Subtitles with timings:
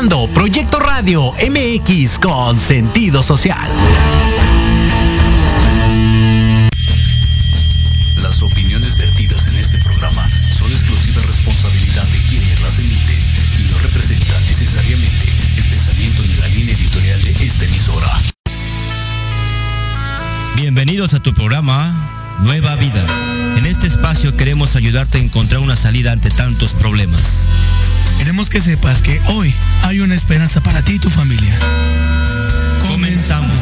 [0.00, 3.68] escuchando Proyecto Radio MX con sentido social.
[8.22, 13.18] Las opiniones vertidas en este programa son exclusiva responsabilidad de quienes las emiten
[13.58, 15.24] y no representan necesariamente
[15.58, 18.20] el pensamiento ni la línea editorial de esta emisora.
[20.56, 23.04] Bienvenidos a tu programa Nueva Vida.
[23.58, 27.50] En este espacio queremos ayudarte a encontrar una salida ante tantos problemas.
[28.20, 29.54] Queremos que sepas que hoy
[29.84, 31.58] hay una esperanza para ti y tu familia.
[32.86, 33.56] Comenzamos.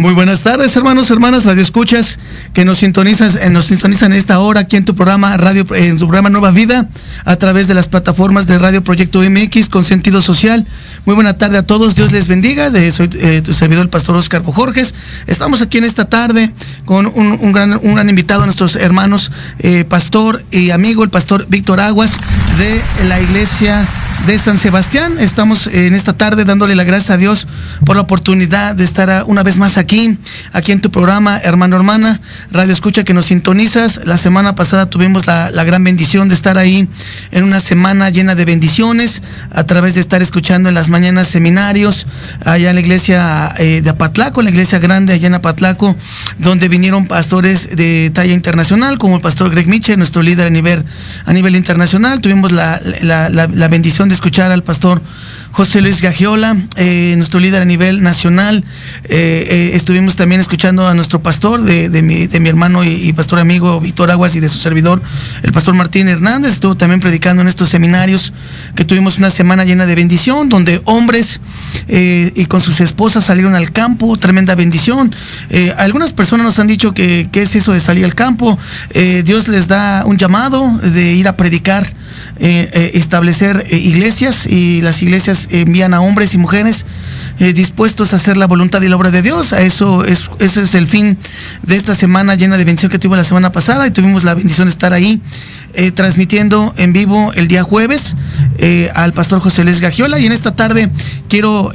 [0.00, 2.18] Muy buenas tardes, hermanos, hermanas, radio escuchas
[2.54, 6.06] que nos sintonizan, eh, nos sintonizan esta hora aquí en tu programa Radio, en tu
[6.06, 6.88] programa Nueva Vida,
[7.26, 10.66] a través de las plataformas de Radio Proyecto MX con sentido social.
[11.04, 12.68] Muy buena tarde a todos, Dios les bendiga.
[12.68, 14.94] Eh, soy eh, tu servidor, el pastor Oscar Bojorges.
[15.26, 16.50] Estamos aquí en esta tarde
[16.86, 19.30] con un, gran, un gran invitado, nuestros hermanos,
[19.90, 22.16] pastor y amigo, el pastor Víctor Aguas
[22.56, 23.86] de la iglesia
[24.26, 25.18] de San Sebastián.
[25.18, 27.46] Estamos en esta tarde dándole la gracia a Dios
[27.84, 29.89] por la oportunidad de estar una vez más aquí,
[30.52, 32.20] aquí en tu programa, hermano, hermana,
[32.52, 34.00] Radio Escucha que nos sintonizas.
[34.04, 36.88] La semana pasada tuvimos la, gran bendición de estar ahí
[37.32, 39.20] en una semana llena de bendiciones
[39.50, 42.06] a través de estar escuchando en las mañanas seminarios
[42.44, 45.96] allá en la iglesia eh, de Apatlaco, en la iglesia grande allá en Apatlaco,
[46.38, 50.84] donde vinieron pastores de talla internacional, como el pastor Greg Mitchell, nuestro líder a nivel,
[51.26, 52.20] a nivel internacional.
[52.20, 55.02] Tuvimos la, la bendición de escuchar al pastor
[55.52, 58.62] José Luis Gagiola, eh, nuestro líder a nivel nacional.
[59.04, 64.10] Eh, eh, estuvimos también escuchando a nuestro pastor, de, mi, hermano y, pastor amigo Víctor
[64.12, 65.02] Aguas y de su servidor,
[65.42, 66.52] el pastor Martín Hernández.
[66.52, 68.32] Estuvo también predicando en estos seminarios
[68.76, 71.40] que tuvimos una semana llena de bendición, donde hombres
[71.88, 75.14] y con sus esposas salieron al campo, tremenda bendición.
[75.76, 78.58] algunas personas nos han dicho que qué es eso de salir al campo.
[79.24, 81.86] Dios les da un llamado de ir a predicar
[82.38, 86.86] eh, eh, establecer eh, iglesias y las iglesias envían a hombres y mujeres
[87.54, 89.54] dispuestos a hacer la voluntad y la obra de Dios.
[89.54, 91.16] A eso es, es el fin
[91.62, 94.66] de esta semana llena de bendición que tuvimos la semana pasada y tuvimos la bendición
[94.66, 95.22] de estar ahí
[95.94, 98.14] transmitiendo en vivo el día jueves
[98.92, 100.90] al pastor José Luis Gagiola y en esta tarde
[101.28, 101.72] quiero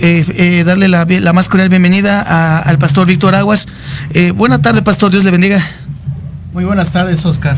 [0.65, 3.67] darle la, más cordial bienvenida al pastor Víctor Aguas.
[4.35, 5.65] buena tarde, pastor, Dios le bendiga.
[6.53, 7.57] Muy buenas tardes, Oscar.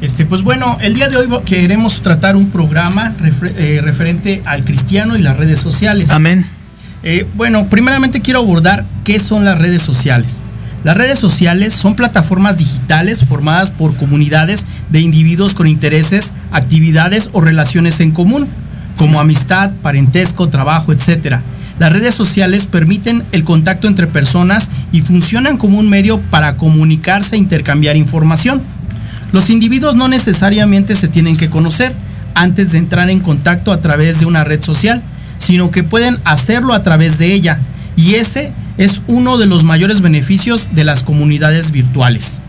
[0.00, 3.14] Este, pues bueno, el día de hoy queremos tratar un programa
[3.56, 6.10] eh, referente al cristiano y las redes sociales.
[6.10, 6.46] Amén.
[7.02, 10.42] Eh, bueno, primeramente quiero abordar qué son las redes sociales.
[10.84, 17.40] Las redes sociales son plataformas digitales formadas por comunidades de individuos con intereses, actividades o
[17.40, 18.46] relaciones en común,
[18.98, 21.38] como amistad, parentesco, trabajo, etc.
[21.78, 27.36] Las redes sociales permiten el contacto entre personas y funcionan como un medio para comunicarse
[27.36, 28.62] e intercambiar información.
[29.32, 31.92] Los individuos no necesariamente se tienen que conocer
[32.34, 35.02] antes de entrar en contacto a través de una red social,
[35.38, 37.58] sino que pueden hacerlo a través de ella.
[37.96, 42.40] Y ese es uno de los mayores beneficios de las comunidades virtuales.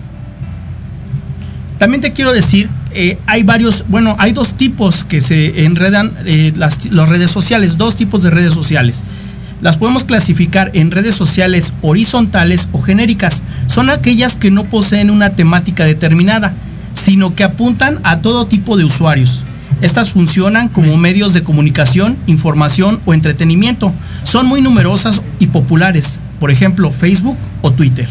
[1.80, 6.52] También te quiero decir, eh, hay varios, bueno, hay dos tipos que se enredan eh,
[6.56, 9.04] las, las redes sociales, dos tipos de redes sociales.
[9.62, 13.44] Las podemos clasificar en redes sociales horizontales o genéricas.
[13.68, 16.54] Son aquellas que no poseen una temática determinada,
[16.98, 19.44] sino que apuntan a todo tipo de usuarios.
[19.82, 23.94] Estas funcionan como medios de comunicación, información o entretenimiento.
[24.24, 28.10] Son muy numerosas y populares, por ejemplo Facebook o Twitter.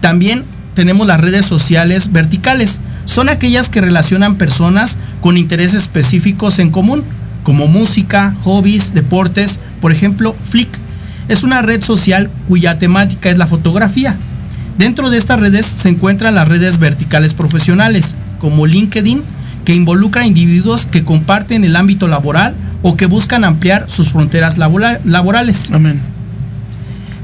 [0.00, 0.44] También
[0.74, 2.80] tenemos las redes sociales verticales.
[3.04, 7.04] Son aquellas que relacionan personas con intereses específicos en común,
[7.44, 9.60] como música, hobbies, deportes.
[9.80, 10.68] Por ejemplo, Flick
[11.28, 14.16] es una red social cuya temática es la fotografía.
[14.78, 19.22] Dentro de estas redes se encuentran las redes verticales profesionales, como LinkedIn,
[19.64, 24.58] que involucra a individuos que comparten el ámbito laboral o que buscan ampliar sus fronteras
[24.58, 25.70] laborales.
[25.72, 25.98] Amén.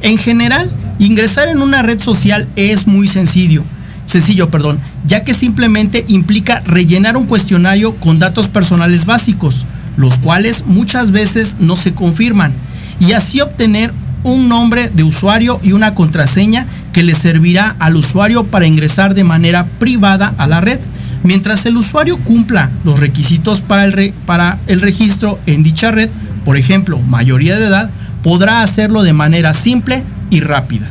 [0.00, 3.64] En general, ingresar en una red social es muy sencillo,
[4.06, 9.66] sencillo, perdón, ya que simplemente implica rellenar un cuestionario con datos personales básicos,
[9.98, 12.54] los cuales muchas veces no se confirman,
[12.98, 13.92] y así obtener
[14.24, 19.24] un nombre de usuario y una contraseña que le servirá al usuario para ingresar de
[19.24, 20.80] manera privada a la red.
[21.22, 26.08] Mientras el usuario cumpla los requisitos para el, para el registro en dicha red,
[26.44, 27.90] por ejemplo, mayoría de edad,
[28.22, 30.90] podrá hacerlo de manera simple y rápida.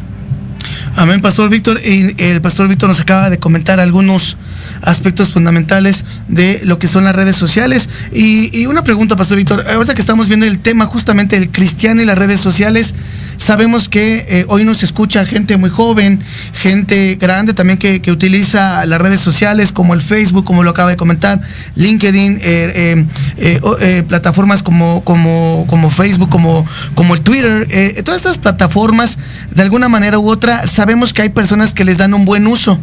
[0.95, 1.79] Amén, Pastor Víctor.
[1.83, 4.37] Y el Pastor Víctor nos acaba de comentar algunos
[4.81, 7.89] aspectos fundamentales de lo que son las redes sociales.
[8.11, 12.05] Y, una pregunta, Pastor Víctor, ahorita que estamos viendo el tema justamente del cristiano y
[12.05, 12.95] las redes sociales,
[13.39, 16.19] sabemos que eh, hoy nos escucha gente muy joven,
[16.53, 20.97] gente grande también que, utiliza las redes sociales como el Facebook, como lo acaba de
[20.97, 21.39] comentar,
[21.75, 23.05] LinkedIn, eh,
[23.37, 26.65] eh, plataformas como, como, como Facebook, como,
[26.95, 27.67] como el Twitter,
[28.03, 29.17] todas estas plataformas,
[29.51, 32.79] de alguna manera u otra, sabemos que hay personas que les dan un buen uso.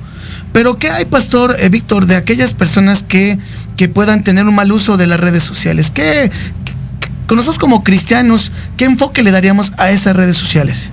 [0.52, 3.38] Pero ¿qué hay, Pastor Víctor, de aquellas personas que,
[3.76, 5.90] que puedan tener un mal uso de las redes sociales?
[5.90, 6.30] ¿Qué,
[7.26, 10.92] con nosotros como cristianos, qué enfoque le daríamos a esas redes sociales?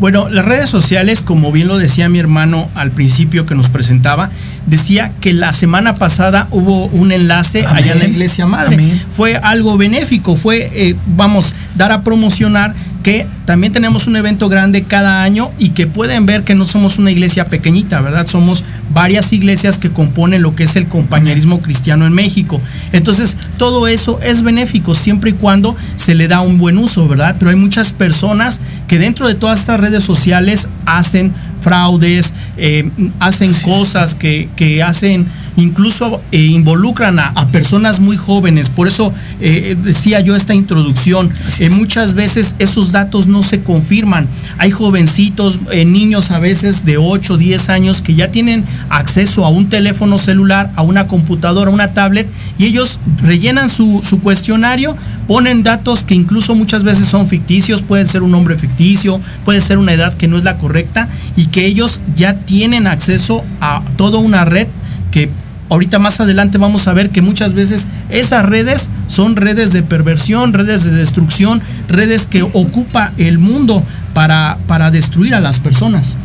[0.00, 4.30] Bueno, las redes sociales, como bien lo decía mi hermano al principio que nos presentaba,
[4.66, 8.78] decía que la semana pasada hubo un enlace allá en la iglesia madre.
[9.10, 12.74] Fue algo benéfico, fue, eh, vamos, dar a promocionar
[13.08, 16.98] que también tenemos un evento grande cada año y que pueden ver que no somos
[16.98, 18.26] una iglesia pequeñita, ¿verdad?
[18.26, 22.60] Somos varias iglesias que componen lo que es el compañerismo cristiano en México.
[22.92, 27.36] Entonces, todo eso es benéfico siempre y cuando se le da un buen uso, ¿verdad?
[27.38, 31.32] Pero hay muchas personas que dentro de todas estas redes sociales hacen
[31.62, 32.90] fraudes, eh,
[33.20, 35.26] hacen cosas que, que hacen
[35.62, 38.68] incluso eh, involucran a, personas muy jóvenes.
[38.68, 44.28] Por eso eh, decía yo esta introducción, eh, muchas veces esos datos no se confirman.
[44.58, 49.68] Hay jovencitos, niños a veces de 8, 10 años que ya tienen acceso a un
[49.68, 52.28] teléfono celular, a una computadora, a una tablet,
[52.58, 54.96] y ellos rellenan su, su cuestionario,
[55.26, 59.78] ponen datos que incluso muchas veces son ficticios, pueden ser un nombre ficticio, puede ser
[59.78, 64.18] una edad que no es la correcta, y que ellos ya tienen acceso a toda
[64.18, 64.68] una red
[65.10, 65.30] que
[65.68, 70.52] ahorita más adelante vamos a ver que muchas veces esas redes son redes de perversión,
[70.52, 73.82] redes de destrucción, redes que ocupa el mundo
[74.14, 76.16] para, para destruir a las personas.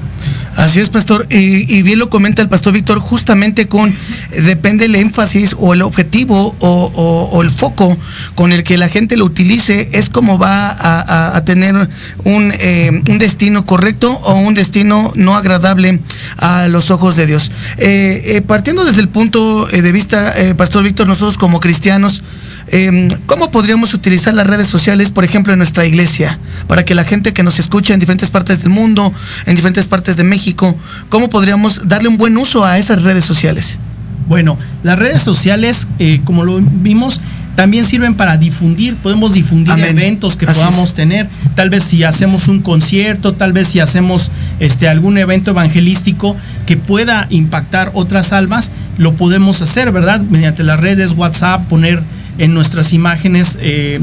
[0.55, 1.27] Así es, pastor.
[1.29, 5.81] Y, bien lo comenta el pastor Víctor, justamente con, eh, depende el énfasis o el
[5.81, 7.98] objetivo o, el foco
[8.36, 11.75] con el que la gente lo utilice, es como va a, tener
[12.24, 16.00] un, eh, un, destino correcto o un destino no agradable
[16.38, 17.51] a los ojos de Dios.
[17.77, 22.24] Eh, partiendo desde el punto de vista, pastor Víctor, nosotros como cristianos,
[22.67, 27.03] Em, ¿Cómo podríamos utilizar las redes sociales, por ejemplo, en nuestra iglesia, para que la
[27.03, 29.13] gente que nos escucha en diferentes partes del mundo,
[29.46, 30.75] en diferentes partes de México,
[31.10, 33.79] cómo podríamos darle un buen uso a esas redes sociales?
[34.27, 37.20] Bueno, las redes sociales, eh, como lo vimos,
[37.55, 42.62] también sirven para difundir, podemos difundir eventos que podamos tener, tal vez si hacemos un
[42.62, 49.13] concierto, tal vez si hacemos este algún evento evangelístico que pueda impactar otras almas, lo
[49.13, 50.22] podemos hacer, ¿verdad?
[50.22, 52.01] Mediante las redes, WhatsApp, poner
[52.37, 53.99] en nuestras imágenes, eh,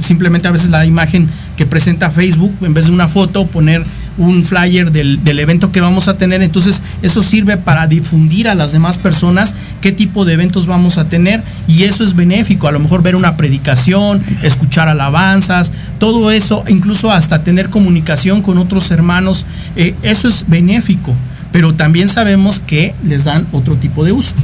[0.00, 3.84] simplemente a veces la imagen que presenta Facebook, en vez de una foto, poner
[4.18, 6.42] un flyer del, evento que vamos a tener.
[6.42, 11.08] Entonces, eso sirve para difundir a las demás personas qué tipo de eventos vamos a
[11.08, 12.68] tener y eso es benéfico.
[12.68, 18.58] A lo mejor ver una predicación, escuchar alabanzas, todo eso, incluso hasta tener comunicación con
[18.58, 21.14] otros hermanos, eh, eso es benéfico.
[21.50, 24.34] Pero también sabemos que les dan otro tipo de uso.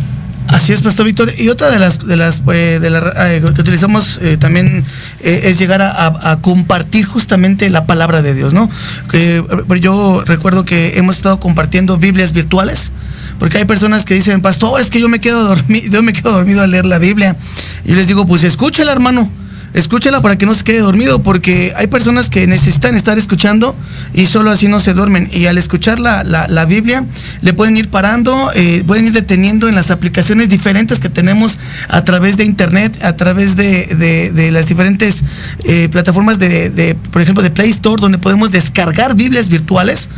[0.48, 1.32] Así es, Pastor Víctor.
[1.36, 4.84] Y otra de las de las eh, eh, que utilizamos eh, también
[5.20, 8.70] es llegar a, compartir justamente la palabra de Dios, ¿no?
[9.10, 9.44] Que
[9.80, 12.92] yo recuerdo que hemos estado compartiendo Biblias virtuales.
[13.38, 16.32] Porque hay personas que dicen, pastor, es que yo me quedo dormido, yo me quedo
[16.32, 17.36] dormido al leer la Biblia.
[17.84, 19.30] Y yo les digo, pues escúchela, hermano
[19.74, 23.74] escúchela para que no se quede dormido, porque hay personas que necesitan estar escuchando
[24.14, 25.28] y solo así no se duermen.
[25.32, 27.04] Y al escuchar la, la, Biblia,
[27.40, 31.58] le pueden ir parando, eh, pueden ir deteniendo en las aplicaciones diferentes que tenemos
[31.88, 33.86] a través de Internet, a través de,
[34.34, 35.24] de, las diferentes
[35.64, 40.08] eh, plataformas de, por ejemplo, de Play Store, donde podemos descargar Biblias virtuales,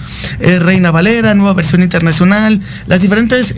[0.40, 3.54] eh, Reina Valera, nueva versión internacional, las diferentes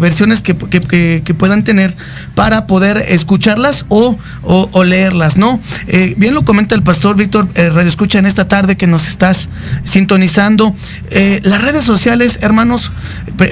[0.00, 1.94] versiones que, que, que, puedan tener
[2.34, 5.60] para poder escucharlas o, o leer ¿no?
[5.86, 9.08] Eh, bien lo comenta el pastor Víctor eh, Radio Escucha en esta tarde que nos
[9.08, 9.48] estás
[9.84, 10.74] sintonizando.
[11.10, 12.92] Eh, las redes sociales, hermanos,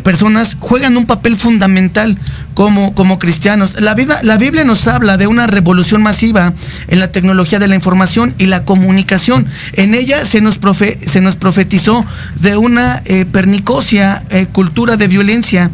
[0.02, 2.18] personas, juegan un papel fundamental
[2.54, 3.80] como, como cristianos.
[3.80, 6.52] La, vida, la Biblia nos habla de una revolución masiva
[6.88, 9.46] en la tecnología de la información y la comunicación.
[9.74, 10.58] En ella se nos,
[11.06, 12.04] se nos profetizó
[12.36, 14.22] de una pernicosia
[14.52, 15.70] cultura de violencia.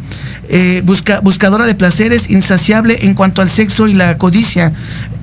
[0.83, 4.73] busca, buscadora de placeres, insaciable en cuanto al sexo y la codicia,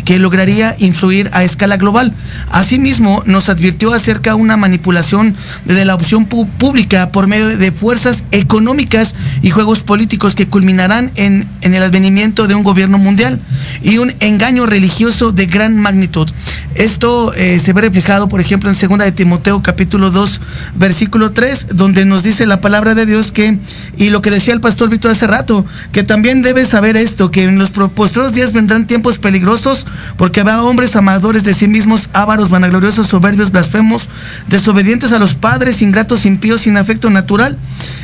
[0.04, 2.12] que lograría influir a escala global.
[2.50, 8.24] Asimismo, nos advirtió acerca de una manipulación de la opción pública por medio de fuerzas
[8.30, 13.40] económicas y juegos políticos que culminarán en, en el advenimiento de un gobierno mundial
[13.82, 16.30] y un engaño religioso de gran magnitud.
[16.74, 20.40] Esto eh, se ve reflejado, por ejemplo, en 2 de Timoteo capítulo 2,
[20.76, 23.58] versículo 3, donde nos dice la palabra de Dios que,
[23.96, 27.44] y lo que decía el pastor Víctor hace rato, que también debes saber esto, que
[27.44, 32.50] en los postreros días vendrán tiempos peligrosos, porque habrá hombres amadores de sí mismos, ávaros,
[32.50, 34.08] vanagloriosos, soberbios, blasfemos,
[34.48, 37.56] desobedientes a los padres, ingratos, impíos, sin afecto natural.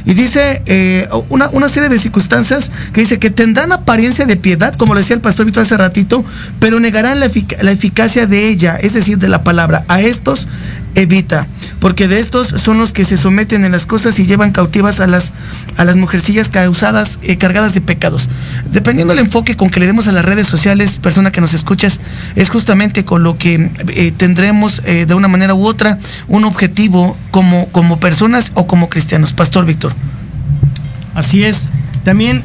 [0.05, 4.75] Y dice eh, una, una, serie de circunstancias que dice que tendrán apariencia de piedad,
[4.75, 6.25] como lo decía el pastor Víctor hace ratito,
[6.61, 7.29] pero negarán la,
[7.63, 9.85] la eficacia de ella, es decir, de la palabra.
[9.89, 10.47] A estos
[10.97, 11.47] evita,
[11.79, 15.07] porque de estos son los que se someten en las cosas y llevan cautivas a
[15.07, 15.35] las,
[15.77, 18.29] a las mujercillas causadas, eh, cargadas de pecados.
[18.73, 22.01] Dependiendo del enfoque con que le demos a las redes sociales, persona que nos escuchas,
[22.35, 25.99] es justamente con lo que eh, tendremos eh, de una manera u otra
[26.29, 29.35] un objetivo como, como personas o como cristianos.
[29.35, 29.93] Pastor Víctor.
[31.15, 31.69] Así es.
[32.05, 32.45] También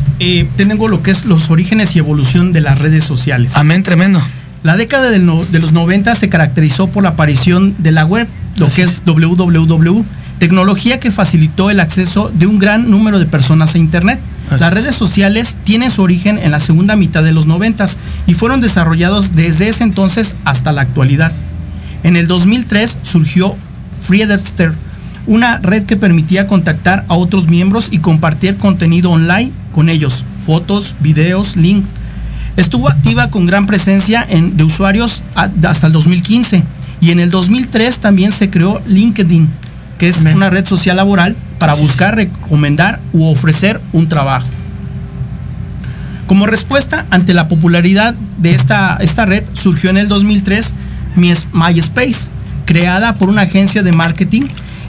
[0.58, 3.56] tengo lo que es los orígenes y evolución de las redes sociales.
[3.56, 4.20] Amén, tremendo.
[4.64, 8.28] La década de los 90 se caracterizó por la aparición de la web,
[8.58, 10.06] lo que es www,
[10.40, 14.20] tecnología que facilitó el acceso de un gran número de personas a Internet.
[14.50, 17.86] Las redes sociales tienen su origen en la segunda mitad de los 90
[18.28, 21.32] y fueron desarrollados desde ese entonces hasta la actualidad.
[22.04, 23.56] En el 2003 surgió
[24.02, 24.74] Friedster,
[25.28, 30.96] una red que permitía contactar a otros miembros y compartir contenido online con ellos, fotos,
[31.00, 31.90] videos, links.
[32.58, 36.64] Estuvo activa con gran presencia en, de usuarios hasta el 2015
[37.02, 39.50] y en el 2003 también se creó LinkedIn,
[39.98, 44.48] que es una red social laboral para buscar, recomendar u ofrecer un trabajo.
[46.28, 50.74] Como respuesta ante la popularidad de esta, esta red, surgió en el 2003
[51.16, 52.30] MySpace,
[52.66, 54.44] creada por una agencia de marketing.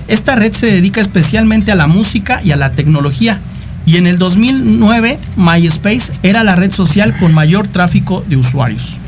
[0.06, 3.40] Esta red se dedica especialmente a la música y a la tecnología.
[3.86, 8.98] Y en el 2009, MySpace era la red social con mayor tráfico de usuarios.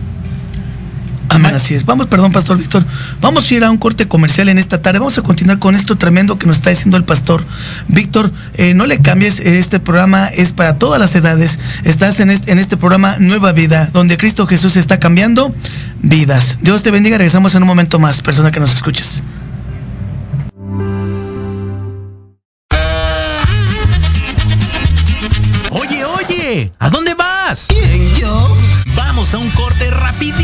[1.34, 1.84] Amén, así es.
[1.84, 2.84] Vamos, perdón, Pastor Víctor.
[3.20, 5.00] Vamos a ir a un corte comercial en esta tarde.
[5.00, 7.44] Vamos a continuar con esto tremendo que nos está diciendo el Pastor
[7.88, 8.30] Víctor.
[8.54, 11.58] Eh, no le cambies, este programa es para todas las edades.
[11.82, 15.52] Estás en este, en este programa Nueva Vida, donde Cristo Jesús está cambiando
[16.02, 16.58] vidas.
[16.62, 17.18] Dios te bendiga.
[17.18, 19.24] Regresamos en un momento más, persona que nos escuches.
[25.70, 27.66] Oye, oye, ¿a dónde vas?
[27.68, 28.56] ¿Quién, yo?
[28.94, 30.43] Vamos a un corte rapidísimo y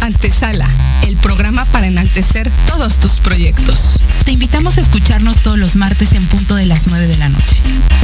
[0.00, 0.68] Antesala,
[1.06, 3.98] el programa para enaltecer todos tus proyectos.
[4.24, 7.56] Te invitamos a escucharnos todos los martes en punto de las 9 de la noche.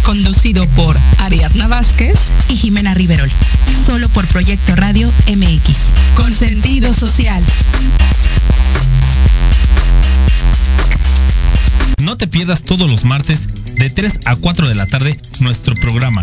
[0.03, 3.31] Conducido por Ariadna Vázquez y Jimena Riverol.
[3.87, 5.77] Solo por Proyecto Radio MX.
[6.15, 7.45] Con sentido social.
[12.03, 16.23] No te pierdas todos los martes de 3 a 4 de la tarde nuestro programa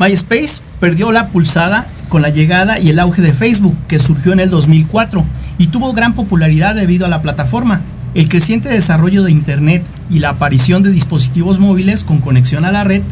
[0.00, 4.40] MySpace perdió la pulsada con la llegada y el auge de Facebook, que surgió en
[4.40, 5.24] el 2004
[5.58, 7.82] y tuvo gran popularidad debido a la plataforma.
[8.14, 12.82] El creciente desarrollo de Internet y la aparición de dispositivos móviles con conexión a la
[12.82, 13.02] red,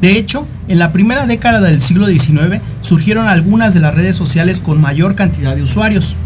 [0.00, 4.60] de hecho, en la primera década del siglo XIX surgieron algunas de las redes sociales
[4.60, 6.16] con mayor cantidad de usuarios.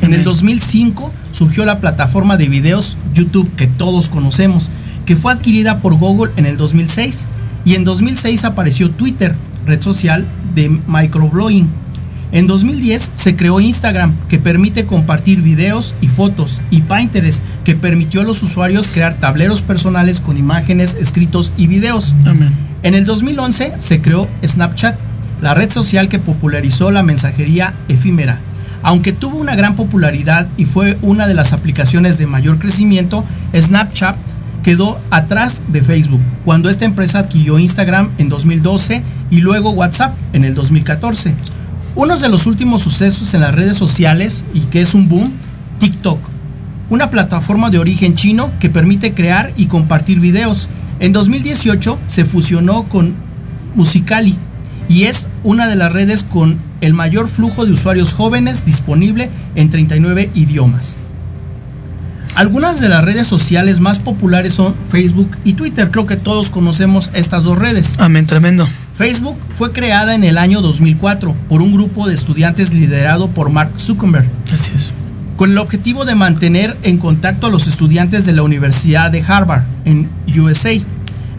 [0.00, 4.70] En el 2005 surgió la plataforma de videos YouTube que todos conocemos,
[5.04, 7.28] que fue adquirida por Google en el 2006
[7.64, 9.36] y en 2006 apareció Twitter,
[9.66, 11.68] red social de microblogging.
[12.32, 18.20] En 2010 se creó Instagram, que permite compartir videos y fotos, y Pinterest, que permitió
[18.20, 22.14] a los usuarios crear tableros personales con imágenes, escritos y videos.
[22.82, 24.96] En el 2011 se creó Snapchat,
[25.40, 28.38] la red social que popularizó la mensajería efímera.
[28.82, 33.24] Aunque tuvo una gran popularidad y fue una de las aplicaciones de mayor crecimiento,
[33.54, 34.16] Snapchat
[34.62, 40.44] quedó atrás de Facebook cuando esta empresa adquirió Instagram en 2012 y luego WhatsApp en
[40.44, 41.34] el 2014.
[41.96, 45.32] Uno de los últimos sucesos en las redes sociales y que es un boom,
[45.78, 46.18] TikTok,
[46.88, 50.68] una plataforma de origen chino que permite crear y compartir videos.
[50.98, 53.14] En 2018 se fusionó con
[53.74, 54.36] Musicali
[54.88, 59.70] y es una de las redes con el mayor flujo de usuarios jóvenes disponible en
[59.70, 60.96] 39 idiomas.
[62.34, 65.90] Algunas de las redes sociales más populares son Facebook y Twitter.
[65.90, 67.96] Creo que todos conocemos estas dos redes.
[67.98, 68.68] Amén, tremendo.
[68.94, 73.72] Facebook fue creada en el año 2004 por un grupo de estudiantes liderado por Mark
[73.78, 74.28] Zuckerberg.
[74.52, 74.92] Así es.
[75.36, 79.62] Con el objetivo de mantener en contacto a los estudiantes de la Universidad de Harvard
[79.84, 80.72] en USA.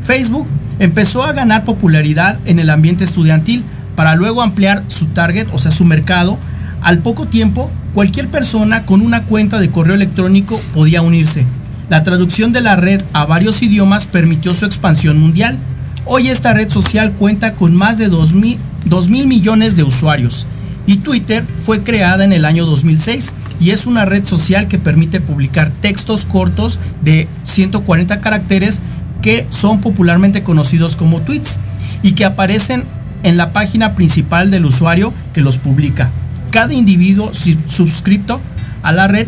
[0.01, 0.47] Facebook
[0.79, 3.63] empezó a ganar popularidad en el ambiente estudiantil
[3.95, 6.39] para luego ampliar su target, o sea, su mercado.
[6.81, 11.45] Al poco tiempo, cualquier persona con una cuenta de correo electrónico podía unirse.
[11.89, 15.57] La traducción de la red a varios idiomas permitió su expansión mundial.
[16.05, 20.47] Hoy esta red social cuenta con más de 2 mil, millones de usuarios.
[20.87, 25.21] Y Twitter fue creada en el año 2006 y es una red social que permite
[25.21, 28.79] publicar textos cortos de 140 caracteres
[29.21, 31.59] que son popularmente conocidos como tweets
[32.01, 32.83] y que aparecen
[33.23, 36.09] en la página principal del usuario que los publica.
[36.51, 38.39] Cada individuo suscripto
[38.83, 39.27] a la red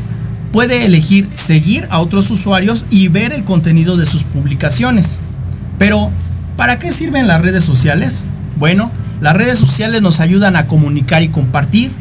[0.51, 5.19] puede elegir seguir a otros usuarios y ver el contenido de sus publicaciones.
[5.79, 6.12] Pero,
[6.57, 8.25] ¿para qué sirven las redes sociales?
[8.57, 11.91] Bueno, las redes sociales nos ayudan a comunicar y compartir,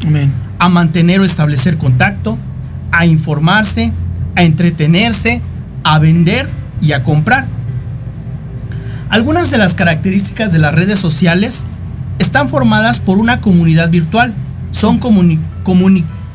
[0.59, 2.37] a mantener o establecer contacto,
[2.91, 3.93] a informarse,
[4.37, 5.41] a entretenerse,
[5.85, 6.49] a vender
[6.81, 7.47] y a comprar.
[9.09, 11.65] Algunas de las características de las redes sociales
[12.19, 14.35] están formadas por una comunidad virtual.
[14.73, 14.99] Son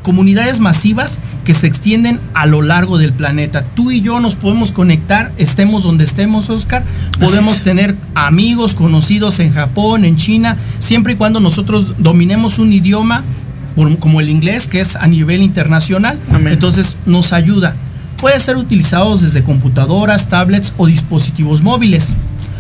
[0.04, 3.64] comunidades masivas que se extienden a lo largo del planeta.
[3.76, 6.86] Tú y yo nos podemos conectar, estemos donde estemos, Oscar.
[7.20, 13.24] Podemos tener amigos conocidos en Japón, en China, siempre y cuando nosotros dominemos un idioma
[14.00, 16.18] como el inglés, que es a nivel internacional.
[16.46, 17.76] Entonces nos ayuda.
[18.18, 22.16] Puede ser utilizados desde computadoras, tablets o dispositivos móviles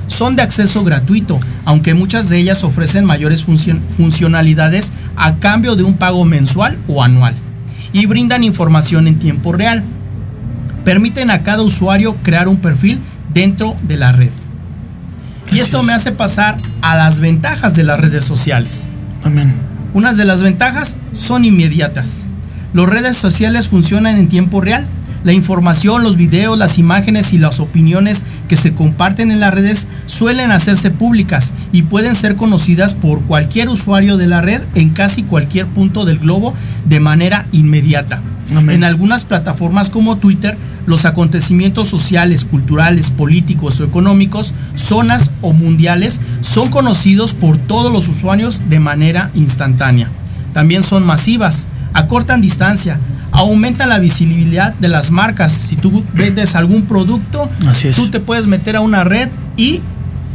[0.07, 5.95] son de acceso gratuito, aunque muchas de ellas ofrecen mayores funcionalidades a cambio de un
[5.95, 7.35] pago mensual o anual,
[7.93, 9.83] y brindan información en tiempo real.
[10.83, 12.99] Permiten a cada usuario crear un perfil
[13.33, 14.31] dentro de la red.
[15.51, 18.89] Y esto me hace pasar a las ventajas de las redes sociales.
[19.23, 19.53] Amén.
[19.93, 22.25] Unas de las ventajas son inmediatas.
[22.73, 24.85] Las redes sociales funcionan en tiempo real
[25.23, 29.87] la información, los videos, las imágenes y las opiniones que se comparten en las redes
[30.05, 35.23] suelen hacerse públicas y pueden ser conocidas por cualquier usuario de la red en casi
[35.23, 36.53] cualquier punto del globo
[36.85, 38.21] de manera inmediata.
[38.49, 46.21] En algunas plataformas como Twitter, los acontecimientos sociales, culturales, políticos o económicos, zonas o mundiales,
[46.41, 50.09] son conocidos por todos los usuarios de manera instantánea.
[50.57, 55.51] También son masivas, acortan distancia, aumenta la visibilidad de las marcas.
[55.51, 57.47] Si tú vendes algún producto,
[57.95, 59.81] tú te puedes meter a una red y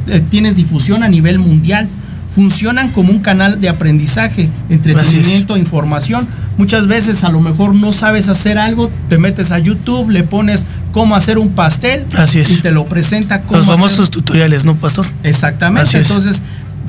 [0.06, 1.88] eh, tienes difusión a nivel mundial.
[2.30, 6.28] Funcionan como un canal de aprendizaje, entretenimiento, información.
[6.56, 10.66] Muchas veces a lo mejor no sabes hacer algo, te metes a YouTube, le pones
[10.92, 12.06] cómo hacer un pastel
[12.48, 15.04] y te lo presenta como los famosos tutoriales, ¿no, pastor?
[15.24, 15.98] Exactamente.
[15.98, 16.42] Entonces,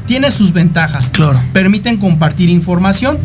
[0.06, 1.10] tiene sus ventajas.
[1.12, 1.40] Claro.
[1.54, 3.18] Permiten compartir información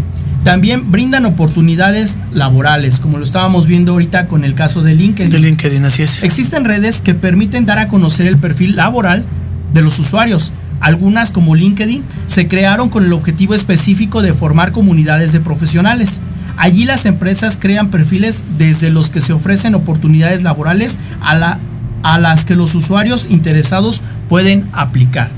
[0.44, 5.30] también brindan oportunidades laborales, como lo estábamos viendo ahorita con el caso de LinkedIn.
[5.30, 6.22] De LinkedIn, así es.
[6.22, 9.24] Existen redes que permiten dar a conocer el perfil laboral
[9.74, 10.52] de los usuarios.
[10.80, 16.20] Algunas, como LinkedIn, se crearon con el objetivo específico de formar comunidades de profesionales.
[16.56, 21.58] Allí las empresas crean perfiles desde los que se ofrecen oportunidades laborales a, la,
[22.02, 25.30] a las que los usuarios interesados pueden aplicar.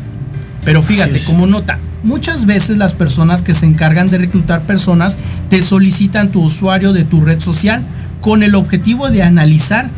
[0.64, 5.18] Pero fíjate, como nota, Muchas veces las personas que se encargan de reclutar personas
[5.50, 7.82] te solicitan tu usuario de tu red social
[8.22, 9.90] con el objetivo de analizar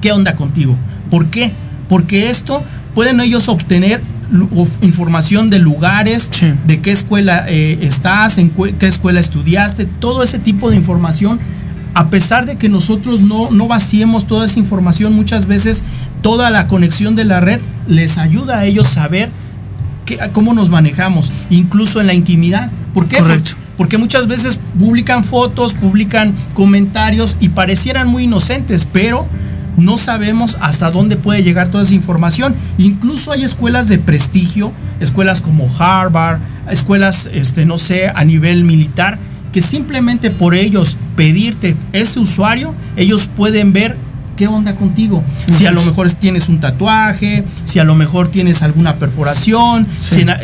[0.00, 0.78] qué onda contigo.
[1.10, 1.52] ¿Por qué?
[1.92, 4.00] porque esto pueden ellos obtener
[4.80, 6.30] información de lugares,
[6.66, 11.38] de qué escuela eh, estás, en qué escuela estudiaste, todo ese tipo de información.
[11.92, 15.82] A pesar de que nosotros no, no vaciemos toda esa información, muchas veces
[16.22, 19.28] toda la conexión de la red les ayuda a ellos saber
[20.32, 22.70] cómo nos manejamos, incluso en la intimidad.
[22.94, 23.18] ¿Por qué?
[23.18, 23.52] Correcto.
[23.76, 29.26] Porque muchas veces publican fotos, publican comentarios y parecieran muy inocentes, pero
[29.76, 32.54] no sabemos hasta dónde puede llegar toda esa información.
[32.78, 39.18] Incluso hay escuelas de prestigio, escuelas como Harvard, escuelas, este, no sé, a nivel militar,
[39.52, 43.96] que simplemente por ellos pedirte ese usuario, ellos pueden ver
[44.42, 45.22] qué onda contigo.
[45.56, 49.86] Si a lo mejor tienes un tatuaje, si a lo mejor tienes alguna perforación,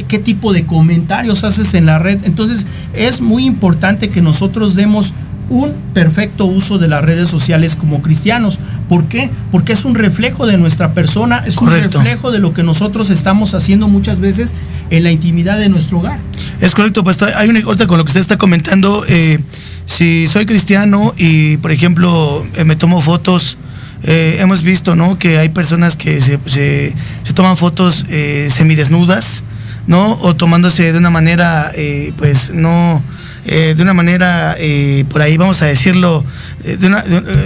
[0.06, 2.20] qué tipo de comentarios haces en la red.
[2.22, 5.14] Entonces es muy importante que nosotros demos
[5.50, 8.60] un perfecto uso de las redes sociales como cristianos.
[8.88, 9.30] ¿Por qué?
[9.50, 13.54] Porque es un reflejo de nuestra persona, es un reflejo de lo que nosotros estamos
[13.54, 14.54] haciendo muchas veces
[14.90, 16.20] en la intimidad de nuestro hogar.
[16.60, 19.04] Es correcto, pues hay una corta con lo que usted está comentando.
[19.08, 19.40] Eh,
[19.86, 23.58] si soy cristiano y, por ejemplo, eh, me tomo fotos,
[24.02, 25.18] eh, hemos visto, ¿no?
[25.18, 26.94] Que hay personas que se, se,
[27.34, 28.06] toman fotos
[28.48, 29.44] semidesnudas,
[29.86, 30.12] ¿no?
[30.20, 31.72] O tomándose de una manera,
[32.18, 33.02] pues, no
[33.50, 36.22] eh, de una manera, eh, por ahí vamos a decirlo,
[36.64, 37.02] eh, de una,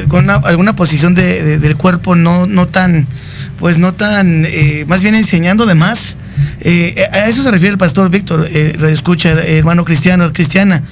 [0.09, 3.07] con alguna posición del cuerpo no, no tan,
[3.61, 4.45] pues no tan,
[4.89, 6.17] más bien enseñando de más.
[7.13, 10.83] a eso se refiere el pastor Víctor, escucha, hermano cristiano, cristiana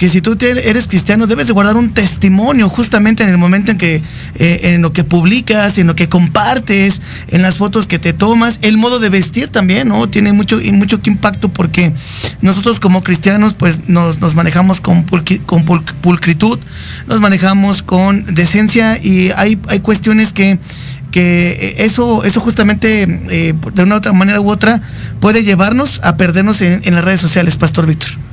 [0.00, 3.76] que si tú eres cristiano debes de guardar un testimonio justamente en el momento en
[3.76, 3.96] que
[4.36, 8.60] eh, en lo que publicas, en lo que compartes, en las fotos que te tomas,
[8.62, 10.08] el modo de vestir también, ¿no?
[10.08, 11.92] Tiene mucho mucho impacto porque
[12.40, 16.58] nosotros como cristianos pues nos, manejamos con, pulcritud,
[17.06, 20.58] nos manejamos con decencia y hay, hay cuestiones que
[21.10, 24.80] que eso, eso justamente eh, de una otra manera u otra
[25.20, 28.29] puede llevarnos a perdernos en las redes sociales, Pastor Víctor.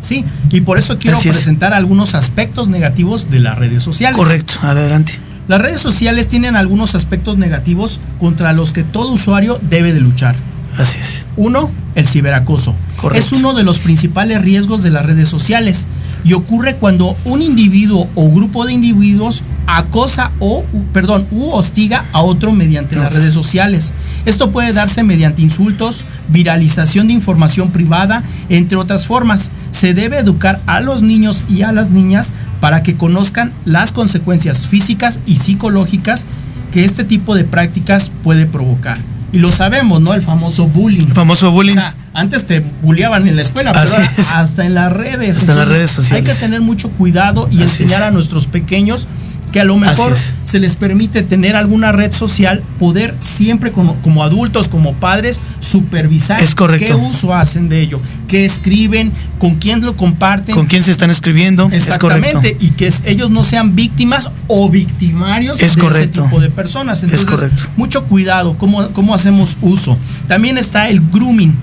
[0.00, 4.16] Sí, y por eso quiero presentar algunos aspectos negativos de las redes sociales.
[4.16, 5.18] Correcto, adelante.
[5.48, 10.36] Las redes sociales tienen algunos aspectos negativos contra los que todo usuario debe de luchar.
[10.78, 11.26] Así es.
[11.36, 12.74] Uno, el ciberacoso.
[13.12, 15.86] Es uno de los principales riesgos de las redes sociales
[16.24, 22.22] y ocurre cuando un individuo o grupo de individuos acosa o, perdón, u hostiga a
[22.22, 23.92] otro mediante las redes sociales.
[24.24, 29.50] Esto puede darse mediante insultos, viralización de información privada, entre otras formas.
[29.72, 34.66] Se debe educar a los niños y a las niñas para que conozcan las consecuencias
[34.66, 36.26] físicas y psicológicas
[36.72, 38.98] que este tipo de prácticas puede provocar.
[39.32, 40.14] Y lo sabemos, ¿no?
[40.14, 41.06] El famoso bullying.
[41.06, 41.76] El famoso bullying.
[41.76, 43.94] O sea, antes te bulleaban en la escuela, pero
[44.34, 45.38] hasta en las redes.
[45.38, 46.26] Hasta en las redes sociales.
[46.26, 49.06] Hay que tener mucho cuidado y enseñar a nuestros pequeños
[49.48, 54.22] que a lo mejor se les permite tener alguna red social, poder siempre como, como
[54.22, 56.40] adultos, como padres, supervisar
[56.78, 60.54] qué uso hacen de ello, qué escriben, con quién lo comparten.
[60.54, 61.68] Con quién se están escribiendo.
[61.72, 67.02] Exactamente, y que ellos no sean víctimas o victimarios de ese tipo de personas.
[67.02, 69.96] Entonces, mucho cuidado, cómo, cómo hacemos uso.
[70.26, 71.56] También está el grooming.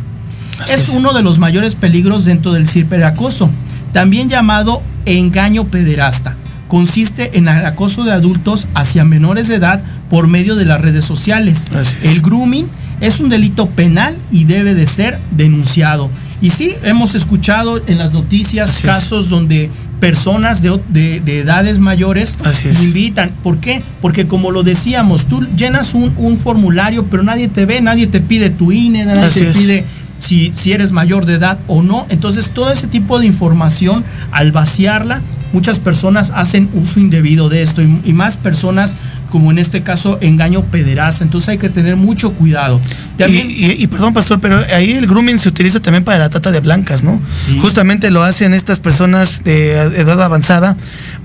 [0.71, 3.50] Es, uno de los mayores peligros dentro del ciberacoso,
[3.91, 10.28] también llamado engaño pederasta consiste en el acoso de adultos hacia menores de edad por
[10.28, 11.67] medio de las redes sociales.
[12.01, 12.67] El grooming
[13.01, 16.10] es un delito penal y debe de ser denunciado.
[16.41, 22.38] Y sí, hemos escuchado en las noticias casos donde personas de, edades mayores
[22.82, 23.32] invitan.
[23.41, 23.82] ¿Por qué?
[24.01, 28.49] Porque como lo decíamos, tú llenas un, formulario, pero nadie te ve, nadie te pide
[28.49, 29.86] tu INE, nadie te pide
[30.26, 32.06] si, si eres mayor de edad o no.
[32.10, 35.22] Entonces, todo ese tipo de información, al vaciarla,
[35.54, 38.96] muchas personas hacen uso indebido de esto y, más personas
[39.30, 41.24] como en este caso engaño pederasta.
[41.24, 42.80] Entonces hay que tener mucho cuidado.
[43.18, 47.04] y, perdón, pastor, pero ahí el grooming se utiliza también para la trata de blancas,
[47.04, 47.22] ¿no?
[47.62, 50.76] Justamente lo hacen estas personas de edad avanzada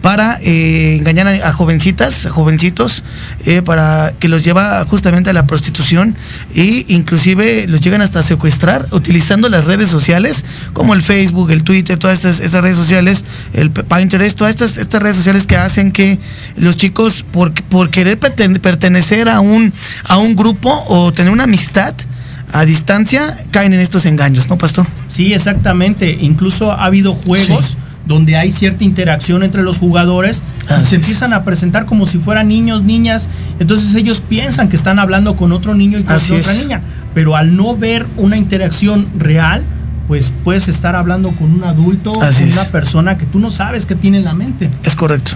[0.03, 3.05] para eh, engañar a, jovencitas, a jovencitos,
[3.45, 6.17] eh, para que los lleva justamente a la prostitución
[6.55, 11.63] e inclusive los llegan hasta a secuestrar utilizando las redes sociales como el Facebook, el
[11.65, 16.19] Twitter, todas estas, redes sociales, el Pinterest, todas estas, estas redes sociales que hacen que
[16.57, 17.53] los chicos por,
[17.91, 19.73] por querer pertenecer a un,
[20.05, 21.95] a un grupo o tener una amistad,
[22.53, 24.87] a distancia caen en estos engaños, ¿no, Pastor?
[25.09, 26.19] Sí, exactamente.
[26.21, 27.77] Incluso ha habido juegos
[28.07, 30.43] donde hay cierta interacción entre los jugadores
[30.83, 33.29] y se empiezan a presentar como si fueran niños, niñas.
[33.59, 36.83] Entonces ellos piensan que están hablando con otro niño y con otra niña.
[37.15, 39.63] Pero al no ver una interacción real,
[40.07, 42.23] pues puedes estar hablando con un adulto, con
[42.53, 44.71] una persona que tú no sabes qué tiene en la mente.
[44.83, 45.33] Es correcto.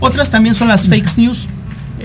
[0.00, 1.48] Otras también son las fake news.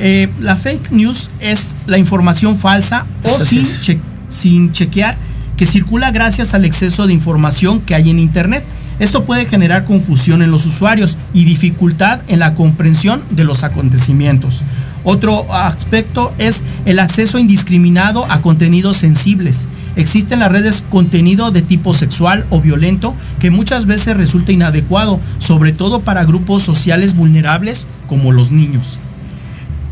[0.04, 5.16] Eh, la fake news es la información falsa o sin, che- sin chequear
[5.58, 8.64] que circula gracias al exceso de información que hay en Internet.
[8.98, 14.64] Esto puede generar confusión en los usuarios y dificultad en la comprensión de los acontecimientos.
[15.04, 19.68] Otro aspecto es el acceso indiscriminado a contenidos sensibles.
[19.96, 25.20] Existen en las redes contenido de tipo sexual o violento que muchas veces resulta inadecuado,
[25.40, 29.00] sobre todo para grupos sociales vulnerables como los niños.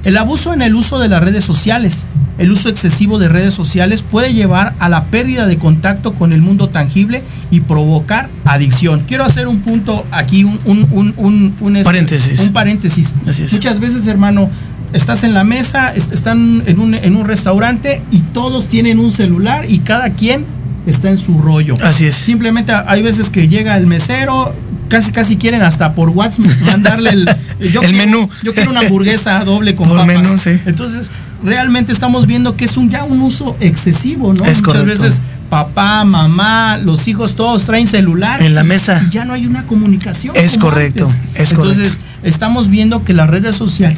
[0.03, 2.07] El abuso en el uso de las redes sociales.
[2.37, 6.41] El uso excesivo de redes sociales puede llevar a la pérdida de contacto con el
[6.41, 9.03] mundo tangible y provocar adicción.
[9.07, 12.39] Quiero hacer un punto aquí, un, un, un, un- un, este, Paréntesis.
[12.39, 13.13] un paréntesis.
[13.27, 13.51] Así es.
[13.51, 14.49] Muchas veces, hermano,
[14.93, 19.11] estás en la mesa, est- están en un, en un restaurante y todos tienen un
[19.11, 20.45] celular y cada quien
[20.87, 21.75] está en su rollo.
[21.83, 22.15] Así es.
[22.15, 24.55] Simplemente hay veces que llega el mesero,
[24.89, 27.25] casi casi quieren hasta por WhatsApp mandarle el,
[27.71, 28.29] yo El quiero- menú.
[28.43, 30.15] Yo quiero una hamburguesa doble con Por papas.
[30.21, 30.59] menú, sí.
[30.65, 31.09] Entonces,
[31.43, 34.43] realmente estamos viendo que es un ya un uso excesivo, ¿no?
[34.45, 35.03] Es Muchas correcto.
[35.03, 39.01] veces papá, mamá, los hijos todos traen celular En la mesa.
[39.07, 40.35] y ya no hay una comunicación.
[40.35, 41.19] Es como correcto, antes.
[41.35, 43.97] es Entonces, estamos viendo que las redes sociales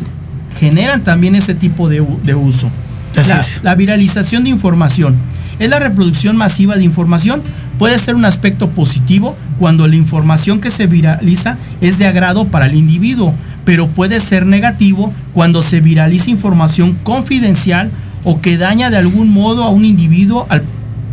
[0.59, 2.69] generan también ese tipo de, de uso.
[3.15, 5.15] La, la viralización de información.
[5.59, 7.41] Es la reproducción masiva de información.
[7.77, 12.65] Puede ser un aspecto positivo cuando la información que se viraliza es de agrado para
[12.65, 17.91] el individuo, pero puede ser negativo cuando se viraliza información confidencial
[18.23, 20.63] o que daña de algún modo a un individuo al,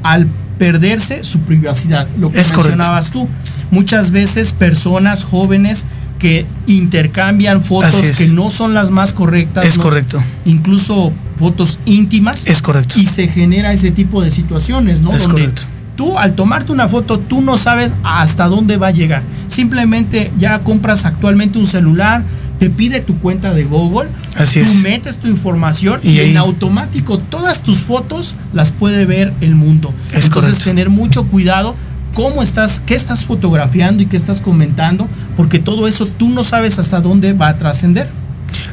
[0.02, 2.08] al perderse su privacidad.
[2.18, 2.68] Lo que Es correcto.
[2.68, 3.28] mencionabas tú.
[3.70, 5.84] Muchas veces personas jóvenes
[6.18, 8.16] que intercambian fotos es.
[8.16, 9.66] que no son las más correctas.
[9.66, 9.82] Es ¿no?
[9.82, 10.22] correcto.
[10.46, 12.46] incluso fotos íntimas.
[12.46, 12.94] Es correcto.
[12.98, 15.12] Y se genera ese tipo de situaciones, ¿no?
[15.12, 15.62] Es Donde correcto.
[15.98, 19.22] Tú al tomarte una foto, tú no sabes hasta dónde va a llegar.
[19.48, 22.22] Simplemente ya compras actualmente un celular,
[22.61, 24.74] te pide tu cuenta de Google, Así tú es.
[24.76, 29.92] metes tu información Y en automático todas tus fotos las puede ver el mundo.
[30.12, 30.64] Es Entonces correcto.
[30.64, 31.74] tener mucho cuidado
[32.14, 36.78] cómo estás, qué estás fotografiando y qué estás comentando, porque todo eso tú no sabes
[36.78, 38.08] hasta dónde va a trascender.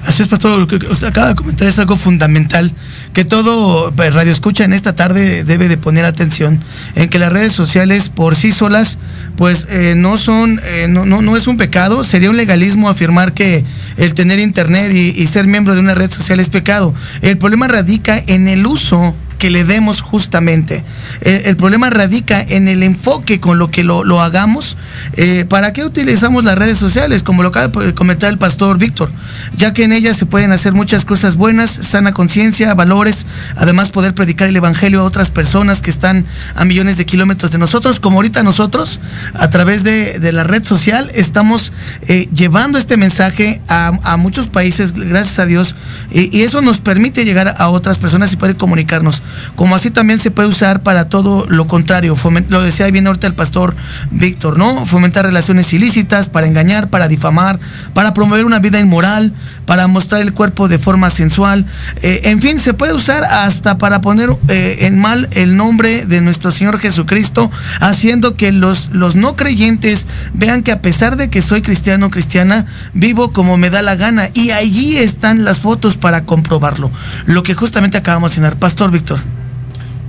[0.05, 2.71] Así es, pastor, lo que usted acaba de comentar es algo fundamental,
[3.13, 6.63] que todo pues, radio escucha en esta tarde debe de poner atención
[6.95, 8.97] en que las redes sociales por sí solas,
[9.35, 13.33] pues eh, no son, eh, no, no, no es un pecado, sería un legalismo afirmar
[13.33, 13.63] que
[13.97, 16.93] el tener internet y, y ser miembro de una red social es pecado.
[17.21, 20.83] El problema radica en el uso que le demos justamente.
[21.21, 24.77] Eh, el problema radica en el enfoque con lo que lo, lo hagamos.
[25.13, 27.23] Eh, ¿Para qué utilizamos las redes sociales?
[27.23, 29.11] Como lo acaba de comentar el pastor Víctor,
[29.57, 34.13] ya que en ellas se pueden hacer muchas cosas buenas, sana conciencia, valores, además poder
[34.13, 38.17] predicar el evangelio a otras personas que están a millones de kilómetros de nosotros, como
[38.17, 38.99] ahorita nosotros,
[39.33, 41.73] a través de, de la red social, estamos
[42.07, 45.75] eh, llevando este mensaje a, a muchos países, gracias a Dios,
[46.11, 49.21] y, y eso nos permite llegar a otras personas y poder comunicarnos.
[49.55, 52.15] Como así también se puede usar para todo lo contrario,
[52.49, 53.75] lo decía bien ahorita el pastor
[54.11, 54.85] Víctor, ¿no?
[54.85, 57.59] Fomentar relaciones ilícitas, para engañar, para difamar,
[57.93, 59.33] para promover una vida inmoral,
[59.65, 61.65] para mostrar el cuerpo de forma sensual.
[62.01, 66.21] Eh, en fin, se puede usar hasta para poner eh, en mal el nombre de
[66.21, 71.41] nuestro Señor Jesucristo, haciendo que los, los no creyentes vean que a pesar de que
[71.41, 74.29] soy cristiano o cristiana, vivo como me da la gana.
[74.33, 76.91] Y allí están las fotos para comprobarlo.
[77.25, 78.57] Lo que justamente acabamos de cenar.
[78.57, 79.44] Pastor Víctor.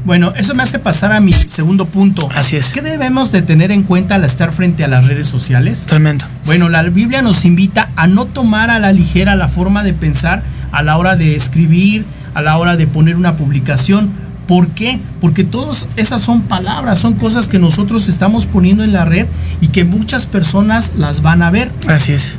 [0.07, 2.29] Bueno, eso me hace pasar a mi segundo punto.
[2.33, 2.73] Así es.
[2.73, 5.85] ¿Qué debemos de tener en cuenta al estar frente a las redes sociales?
[5.87, 6.25] Tremendo.
[6.45, 10.45] Bueno, la Biblia nos invita a no tomar a la ligera la forma de pensar
[10.71, 14.13] a la hora de escribir, a la hora de poner una publicación.
[14.47, 15.01] ¿Por qué?
[15.21, 19.27] Porque todas esas son palabras, son cosas que nosotros estamos poniendo en la red
[19.61, 21.73] y que muchas personas las van a ver.
[21.89, 22.39] Así es.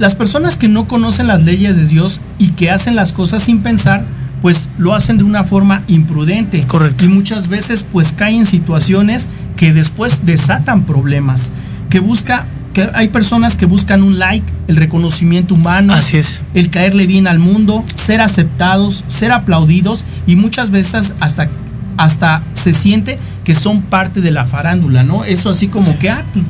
[0.00, 3.62] Las personas que no conocen las leyes de Dios y que hacen las cosas sin
[3.62, 4.04] pensar,
[4.44, 6.66] pues lo hacen de una forma imprudente.
[6.66, 7.06] Correcto.
[7.06, 11.50] Y muchas veces pues caen en situaciones que después desatan problemas.
[11.88, 16.42] Que busca, que hay personas que buscan un like, el reconocimiento humano, Así es.
[16.52, 21.48] el caerle bien al mundo, ser aceptados, ser aplaudidos y muchas veces hasta
[21.96, 25.24] hasta se siente que son parte de la farándula, ¿no?
[25.24, 26.44] Eso así como que ah, pues,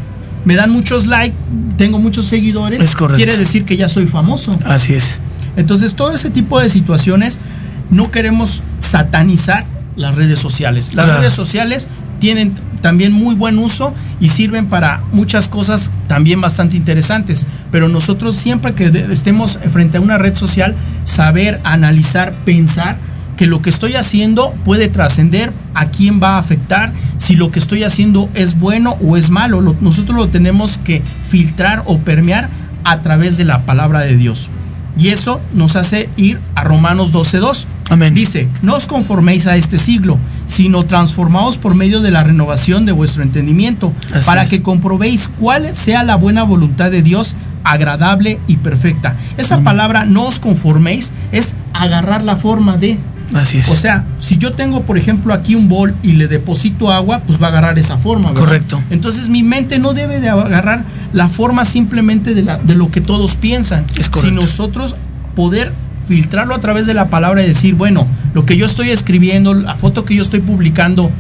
[0.44, 1.36] me dan muchos likes,
[1.76, 3.18] tengo muchos seguidores, Es correcto.
[3.18, 4.58] quiere decir que ya soy famoso.
[4.64, 5.20] Así es.
[5.56, 7.38] Entonces, todo ese tipo de situaciones
[7.90, 9.64] no queremos satanizar
[9.96, 10.94] las redes sociales.
[10.94, 11.20] Las Claro.
[11.20, 11.88] redes sociales
[12.20, 17.46] tienen también muy buen uso y sirven para muchas cosas también bastante interesantes.
[17.70, 22.96] Pero nosotros siempre que estemos frente a una red social, saber, analizar, pensar
[23.36, 27.58] que lo que estoy haciendo puede trascender, a quién va a afectar, si lo que
[27.58, 29.60] estoy haciendo es bueno o es malo.
[29.60, 32.48] Lo- nosotros lo tenemos que filtrar o permear
[32.84, 34.50] a través de la palabra de Dios.
[34.96, 37.66] Y eso nos hace ir a Romanos 12.2.
[37.90, 38.14] Amén.
[38.14, 42.92] Dice, no os conforméis a este siglo, sino transformaos por medio de la renovación de
[42.92, 44.48] vuestro entendimiento, Así para es.
[44.50, 49.16] que comprobéis cuál sea la buena voluntad de Dios, agradable y perfecta.
[49.36, 52.98] Esa palabra no os conforméis es agarrar la forma de...
[53.34, 53.68] Así es.
[53.68, 57.40] O sea, si yo tengo, por ejemplo, aquí un bol y le deposito agua, pues
[57.42, 58.28] va a agarrar esa forma.
[58.28, 58.44] ¿verdad?
[58.44, 58.82] Correcto.
[58.90, 63.00] Entonces mi mente no debe de agarrar la forma simplemente de, la- de lo que
[63.00, 63.86] todos piensan.
[63.96, 64.40] Es Si correcto.
[64.42, 64.94] nosotros
[65.34, 65.72] poder
[66.06, 69.74] filtrarlo a través de la palabra y decir, bueno, lo que yo estoy escribiendo, la
[69.74, 71.10] foto que yo estoy publicando,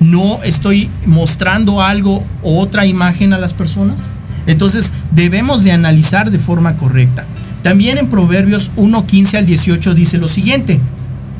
[0.00, 4.10] no estoy mostrando algo o otra imagen a las personas.
[4.46, 7.24] Entonces debemos de analizar de forma correcta.
[7.62, 10.80] También en Proverbios 1.15 al 18 dice lo siguiente.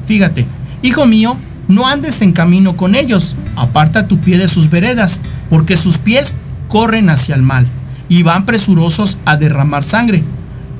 [0.07, 0.47] Fíjate,
[0.83, 1.37] hijo mío,
[1.69, 6.37] no andes en camino con ellos, aparta tu pie de sus veredas, porque sus pies
[6.69, 7.67] corren hacia el mal
[8.09, 10.23] y van presurosos a derramar sangre.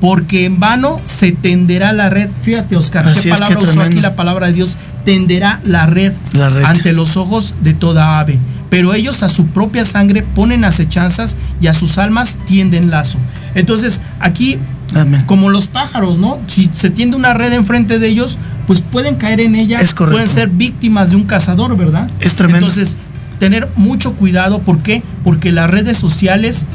[0.05, 2.29] Porque en vano se tenderá la red.
[2.43, 4.77] Fíjate, Oscar, Así qué palabra usó aquí la palabra de Dios.
[5.07, 6.63] Tenderá la red, La red.
[6.63, 8.39] ante los ojos de toda ave.
[8.69, 13.17] Pero ellos a su propia sangre ponen acechanzas y a sus almas tienden lazo.
[13.55, 14.59] Entonces, aquí
[14.95, 15.23] Amén.
[15.25, 16.39] como los pájaros, ¿no?
[16.49, 18.37] Si se tiende una red enfrente de ellos,
[18.67, 20.17] pues pueden caer en ella, Es correcto.
[20.17, 22.11] pueden ser víctimas de un cazador, ¿verdad?
[22.21, 22.67] Es tremendo.
[22.67, 22.99] Entonces,
[23.39, 25.03] tener mucho cuidado, ¿por qué?
[25.25, 26.67] Porque las redes sociales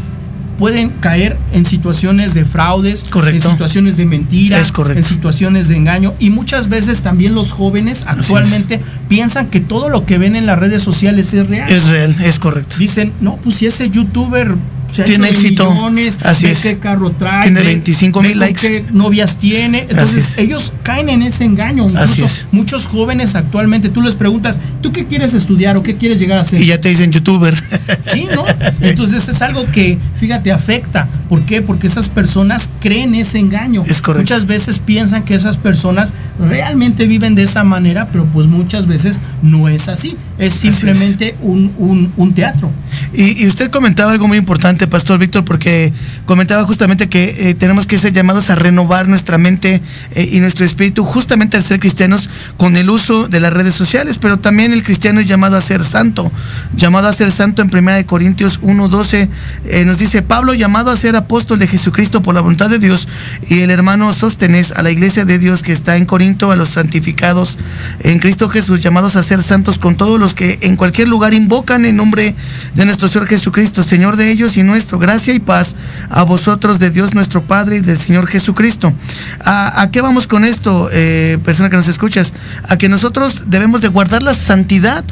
[0.60, 3.48] pueden caer en situaciones de fraudes, Correcto.
[3.48, 8.82] en situaciones de mentira, en situaciones de engaño y muchas veces también los jóvenes actualmente
[9.08, 11.70] piensan que todo lo que ven en las redes sociales es real.
[11.70, 12.76] Es real, es correcto.
[12.78, 14.56] Dicen, no, pues si ese youtuber
[14.92, 15.70] se ha Tiene éxito.
[15.72, 16.62] millones, Así es.
[16.62, 18.60] qué carro trae, Tiene ve- 25 ve mil likes.
[18.62, 19.86] qué novias tiene.
[19.90, 20.38] Entonces es.
[20.40, 21.84] ellos caen en ese engaño.
[21.86, 22.48] Incluso Así es.
[22.52, 26.44] muchos jóvenes actualmente, tú les preguntas, ¿tú qué quieres estudiar o qué quieres llegar a
[26.44, 26.62] ser?
[26.62, 27.54] Y ya te dicen youtuber.
[28.12, 28.44] Sí, ¿no?
[28.82, 31.08] Entonces es algo que, fíjate, afecta.
[31.28, 31.62] ¿Por qué?
[31.62, 33.84] Porque esas personas creen ese engaño.
[33.88, 34.34] Es correcto.
[34.34, 39.20] Muchas veces piensan que esas personas realmente viven de esa manera, pero pues muchas veces
[39.44, 40.16] no es así.
[40.40, 42.72] Es simplemente un, un- un teatro.
[43.14, 45.92] Y, y usted comentaba algo muy importante, Pastor Víctor, porque
[46.26, 49.82] comentaba justamente que eh, tenemos que ser llamados a renovar nuestra mente
[50.16, 54.18] eh, y nuestro espíritu justamente al ser cristianos con el uso de las redes sociales,
[54.18, 56.32] pero también el cristiano es llamado a ser santo,
[56.76, 59.28] llamado a ser santo en 1 Corintios 1.12,
[59.66, 63.08] eh, nos dice Pablo llamado a ser apóstol de Jesucristo por la voluntad de Dios
[63.50, 66.70] y el hermano Sóstenes a la iglesia de Dios que está en Corinto, a los
[66.70, 67.58] santificados
[68.02, 71.86] en Cristo Jesús, llamados a ser santos con todos los que en cualquier lugar invocan
[71.86, 72.36] en nombre
[72.74, 75.00] de nuestro Señor Jesucristo, Señor de ellos y nuestro.
[75.00, 75.76] Gracia y paz
[76.10, 78.94] a vosotros de Dios nuestro Padre y del Señor Jesucristo.
[79.40, 82.34] ¿A, qué vamos con esto, eh, persona que nos escuchas?
[82.68, 85.04] A que nosotros debemos de guardar la santidad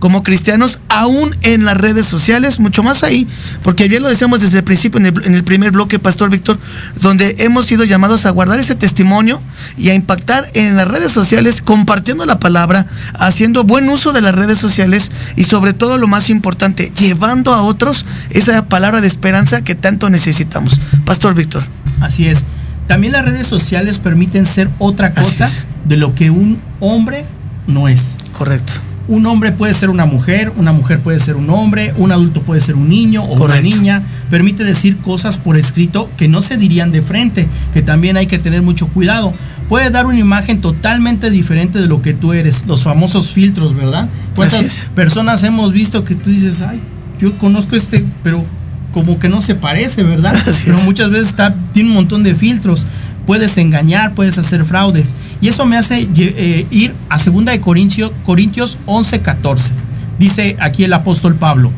[0.00, 3.28] como cristianos, aún en las redes sociales, mucho más ahí,
[3.62, 6.58] porque bien lo decíamos desde el principio en el, en el primer bloque, Pastor Víctor,
[7.00, 9.40] donde hemos sido llamados a guardar ese testimonio
[9.76, 14.34] y a impactar en las redes sociales, compartiendo la palabra, haciendo buen uso de las
[14.34, 19.62] redes sociales y sobre todo lo más importante, llevando a otros esa palabra de esperanza
[19.62, 20.80] que tanto necesitamos.
[21.04, 21.62] Pastor Víctor.
[22.00, 22.44] Así es.
[22.86, 25.48] También las redes sociales permiten ser otra cosa
[25.84, 27.24] de lo que un hombre
[27.66, 28.16] no es.
[28.36, 28.72] Correcto.
[29.08, 32.60] Un hombre puede ser una mujer, una mujer puede ser un hombre, un adulto puede
[32.60, 33.44] ser un niño o Correcto.
[33.44, 34.02] una niña.
[34.28, 38.38] Permite decir cosas por escrito que no se dirían de frente, que también hay que
[38.38, 39.32] tener mucho cuidado.
[39.68, 44.08] Puede dar una imagen totalmente diferente de lo que tú eres, los famosos filtros, ¿verdad?
[44.34, 46.80] ¿Cuántas personas hemos visto que tú dices, ay,
[47.20, 48.44] yo conozco este, pero
[48.92, 50.34] como que no se parece, ¿verdad?
[50.64, 52.86] Pero muchas veces está, tiene un montón de filtros.
[53.26, 55.14] Puedes engañar, puedes hacer fraudes.
[55.40, 59.72] Y eso me hace eh, ir a 2 de Corintios, Corintios 11, 14.
[60.18, 61.70] Dice aquí el apóstol Pablo.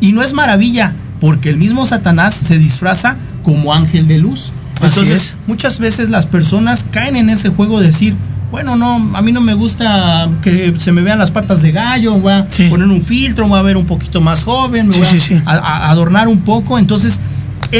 [0.00, 4.52] Y no es maravilla, porque el mismo Satanás se disfraza como ángel de luz.
[4.82, 5.38] Entonces, es.
[5.46, 8.14] muchas veces las personas caen en ese juego de decir,
[8.50, 12.14] bueno, no, a mí no me gusta que se me vean las patas de gallo,
[12.18, 12.68] voy a Sí.
[12.68, 15.20] poner un filtro, voy a ver un poquito más joven, me Sí, voy a- sí,
[15.20, 15.40] sí.
[15.44, 16.78] a, a adornar un poco.
[16.78, 17.18] Entonces,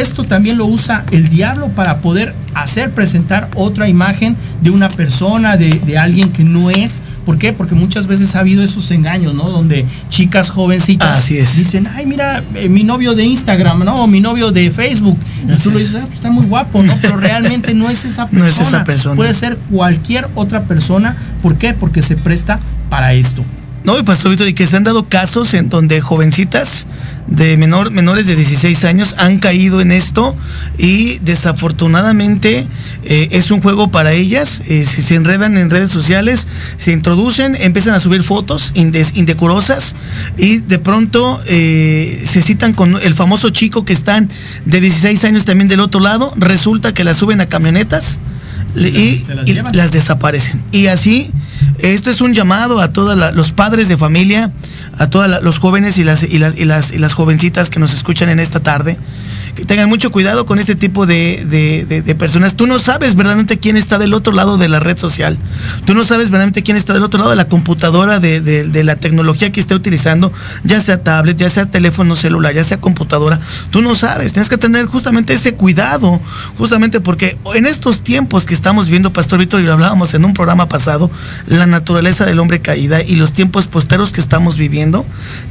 [0.00, 5.56] esto también lo usa el diablo para poder hacer presentar otra imagen de una persona,
[5.56, 7.02] de, de alguien que no es.
[7.26, 7.52] ¿Por qué?
[7.52, 9.50] Porque muchas veces ha habido esos engaños, ¿no?
[9.50, 11.56] Donde chicas jovencitas Así es.
[11.56, 14.04] dicen, ay, mira, eh, mi novio de Instagram, ¿no?
[14.04, 15.18] O mi novio de Facebook.
[15.48, 15.82] Y Así tú le es.
[15.88, 16.96] dices, ah, pues está muy guapo, ¿no?
[17.00, 18.34] Pero realmente no es esa persona.
[18.44, 19.16] No es esa persona.
[19.16, 21.16] Puede ser cualquier otra persona.
[21.42, 21.72] ¿Por qué?
[21.72, 22.58] Porque se presta
[22.90, 23.44] para esto.
[23.84, 26.86] No, y Pastor Víctor, y que se han dado casos en donde jovencitas
[27.26, 30.36] de menor, menores de 16 años han caído en esto
[30.78, 32.66] y desafortunadamente
[33.04, 34.62] eh, es un juego para ellas.
[34.66, 36.46] eh, si se enredan en redes sociales,
[36.78, 39.94] se introducen, empiezan a subir fotos indes- indecorosas
[40.36, 44.28] y de pronto eh, se citan con el famoso chico que están
[44.64, 46.32] de 16 años también del otro lado.
[46.36, 48.18] Resulta que la suben a camionetas
[48.76, 50.62] y, Se las y las desaparecen.
[50.72, 51.30] Y así,
[51.78, 54.50] esto es un llamado a todos los padres de familia,
[54.98, 57.92] a todos los jóvenes y las, y, las, y, las, y las jovencitas que nos
[57.94, 58.98] escuchan en esta tarde,
[59.66, 62.54] tengan mucho cuidado con este tipo de, de- de- personas.
[62.54, 65.36] Tú no sabes verdaderamente quién está del otro lado de la red social.
[65.84, 69.50] Tú no sabes verdaderamente quién está del otro lado de la computadora, de la tecnología
[69.52, 70.32] que esté utilizando,
[70.64, 73.40] ya sea tablet, ya sea teléfono celular, ya sea computadora.
[73.70, 74.32] Tú no sabes.
[74.32, 76.20] Tienes que tener justamente ese cuidado,
[76.58, 80.34] justamente porque en estos tiempos que estamos viendo, Pastor Víctor, y lo hablábamos en un
[80.34, 81.10] programa pasado,
[81.46, 85.04] la naturaleza del hombre caída y los tiempos posteros que estamos viviendo,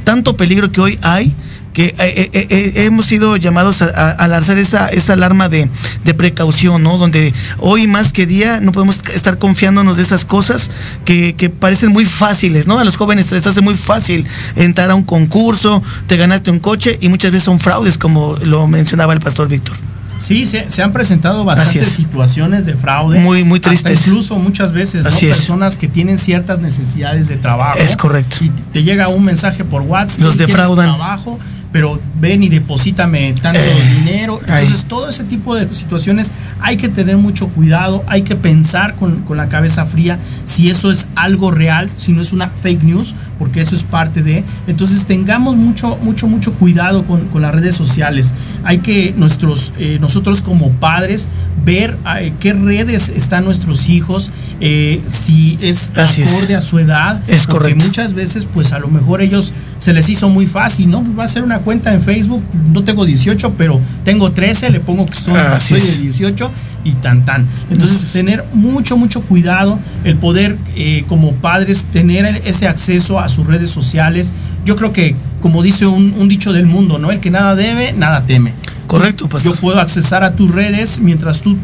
[0.04, 1.34] tanto peligro que hoy hay
[1.74, 5.68] que eh, eh, eh, hemos sido llamados a, a- lanzar esa, esa alarma de,
[6.04, 6.96] de precaución, ¿no?
[6.96, 10.70] Donde hoy más que día no podemos estar confiándonos de esas cosas
[11.04, 12.78] que, que parecen muy fáciles, ¿no?
[12.78, 14.24] A los jóvenes les hace muy fácil
[14.56, 18.66] entrar a un concurso, te ganaste un coche y muchas veces son fraudes, como lo
[18.68, 19.76] mencionaba el pastor Víctor.
[20.16, 21.94] Sí, se, se han presentado bastantes es.
[21.94, 23.18] situaciones de fraude.
[23.18, 24.06] Muy, muy tristes.
[24.06, 25.10] incluso muchas veces, ¿no?
[25.10, 27.78] Personas que tienen ciertas necesidades de trabajo.
[27.80, 28.36] Es correcto.
[28.40, 30.20] Y te llega un mensaje por WhatsApp.
[30.20, 30.86] Los "Hey, ¿quieres defraudan.
[30.96, 31.40] trabajo,
[31.74, 34.38] pero ven y deposítame tanto Eh, dinero.
[34.46, 39.22] Entonces, todo ese tipo de situaciones hay que tener mucho cuidado, hay que pensar con,
[39.22, 43.16] con la cabeza fría si eso es algo real, si no es una fake news,
[43.40, 44.44] porque eso es parte de.
[44.68, 48.32] Entonces, tengamos mucho, mucho, mucho cuidado con, con las redes sociales.
[48.62, 51.28] Hay que nuestros, eh, nosotros como padres,
[51.64, 56.30] ver eh, qué redes están nuestros hijos, eh, si es Así es.
[56.32, 57.20] acorde a su edad.
[57.26, 57.84] Es porque correcto.
[57.84, 61.04] muchas veces, pues a lo mejor ellos se les hizo muy fácil, ¿no?
[61.18, 62.42] Va a ser una cuenta en Facebook,
[62.72, 66.50] no tengo 18, pero tengo 13, le pongo que soy, Así soy de 18
[66.84, 67.46] y tan tan.
[67.70, 73.46] Entonces, tener mucho, mucho cuidado, el poder eh, como padres tener ese acceso a sus
[73.46, 74.32] redes sociales.
[74.64, 77.10] Yo creo que, como dice un, un dicho del mundo, ¿no?
[77.10, 78.52] El que nada debe, nada teme.
[78.86, 79.54] Correcto, pastor.
[79.54, 81.56] Yo puedo accesar a tus redes mientras tú,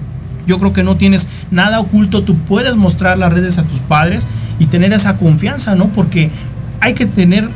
[0.47, 4.27] yo creo que no tienes nada oculto, tú puedes mostrar las redes a tus padres
[4.59, 5.89] y tener esa confianza, ¿no?
[5.89, 6.31] Porque
[6.81, 7.49] hay que tener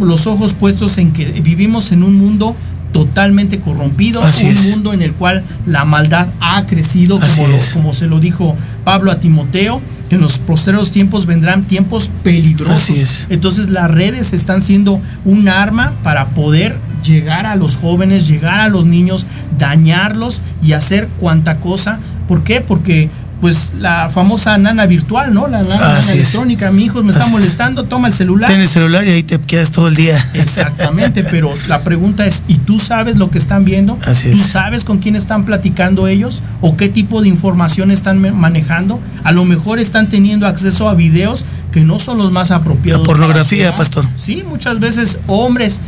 [0.00, 2.56] los ojos puestos en que vivimos en un mundo
[2.92, 4.64] totalmente corrompido, Así un es.
[4.70, 9.10] mundo en el cual la maldad ha crecido, como, lo- como se lo dijo Pablo
[9.10, 9.80] a Timoteo,
[10.10, 13.26] que en los posteriores tiempos vendrán tiempos peligrosos.
[13.30, 18.68] Entonces las redes están siendo un arma para poder llegar a los jóvenes, llegar a
[18.68, 19.26] los niños,
[19.58, 21.98] dañarlos y hacer cuanta cosa.
[22.28, 22.60] ¿Por qué?
[22.60, 23.08] Porque
[23.42, 25.48] pues la famosa nana virtual, ¿no?
[25.48, 26.10] La nana, es.
[26.10, 28.48] electrónica, mi hijo me está Así molestando, toma el celular.
[28.48, 30.30] Tienes el celular y ahí te quedas todo el día.
[30.32, 33.98] Exactamente, pero la pregunta es, ¿y tú sabes lo que están viendo?
[34.06, 34.46] Así ¿Tú es.
[34.46, 36.40] sabes con quién están platicando ellos?
[36.60, 39.00] ¿O qué tipo de información están manejando?
[39.24, 43.02] A lo mejor están teniendo acceso a videos que no son los más apropiados.
[43.02, 44.06] La pornografía, pastor.
[44.14, 45.80] Sí, muchas veces hombres,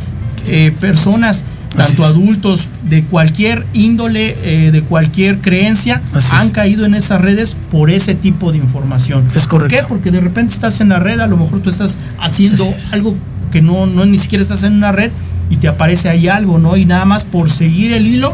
[0.45, 1.45] eh, personas,
[1.75, 6.51] tanto adultos, de cualquier índole, eh, de cualquier creencia, Así han es.
[6.53, 9.25] caído en esas redes por ese tipo de información.
[9.35, 9.77] Es ¿Por qué?
[9.77, 9.85] correcto.
[9.89, 12.93] Porque de repente estás en la red, a lo mejor tú estás haciendo es.
[12.93, 13.15] algo
[13.51, 15.11] que no, no ni siquiera estás en una red
[15.49, 16.75] y te aparece ahí algo, ¿no?
[16.77, 18.33] Y nada más por seguir el hilo,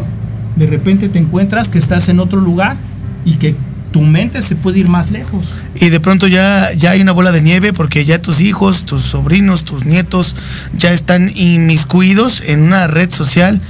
[0.55, 2.75] de repente te encuentras que estás en otro lugar
[3.25, 3.55] y que
[3.91, 5.55] tu mente se puede ir más lejos.
[5.75, 9.03] Y de pronto ya, ya hay una bola de nieve porque ya tus hijos, tus
[9.03, 10.35] sobrinos, tus nietos
[10.77, 13.61] ya están inmiscuidos en una red social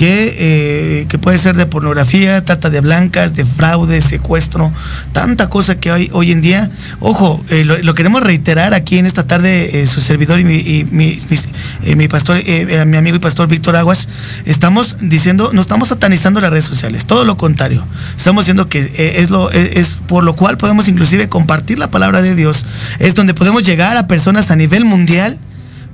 [0.00, 4.72] que, eh, que puede ser de pornografía, trata de blancas, de fraude, secuestro,
[5.12, 6.70] tanta cosa que hay hoy en día.
[7.00, 12.08] Ojo, eh, lo, queremos reiterar aquí en esta tarde, eh, su servidor y mi, mi,
[12.08, 12.42] pastor,
[12.86, 14.08] mi amigo y pastor Víctor Aguas,
[14.46, 17.84] estamos diciendo, no estamos satanizando las redes sociales, todo lo contrario.
[18.16, 22.34] Estamos diciendo que es, lo, es por lo cual podemos inclusive compartir la palabra de
[22.34, 22.64] Dios,
[23.00, 25.38] es donde podemos llegar a personas a nivel mundial,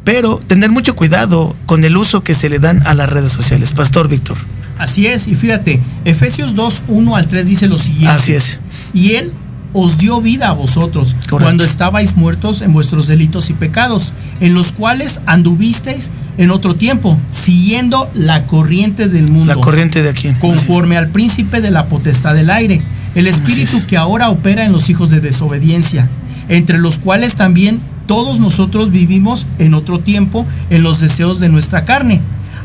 [0.07, 3.73] pero tener mucho cuidado con el uso que se le dan a las redes sociales.
[3.73, 4.37] Pastor Víctor.
[4.79, 8.11] Así es, y fíjate, Efesios 2, 1 al 3 dice lo siguiente.
[8.11, 8.61] Así es.
[8.95, 9.33] Y Él
[9.73, 11.39] os dio vida a vosotros Correcto.
[11.39, 17.19] cuando estabais muertos en vuestros delitos y pecados, en los cuales anduvisteis en otro tiempo,
[17.31, 19.57] siguiendo la corriente del mundo.
[19.57, 20.33] La corriente de aquí.
[20.39, 22.81] conforme al príncipe de la potestad del aire,
[23.17, 23.85] el espíritu es.
[23.87, 26.09] que ahora opera en los hijos de desobediencia,
[26.49, 31.85] entre los cuales también todos nosotros vivimos en otro tiempo en los deseos de nuestra
[31.85, 32.21] carne,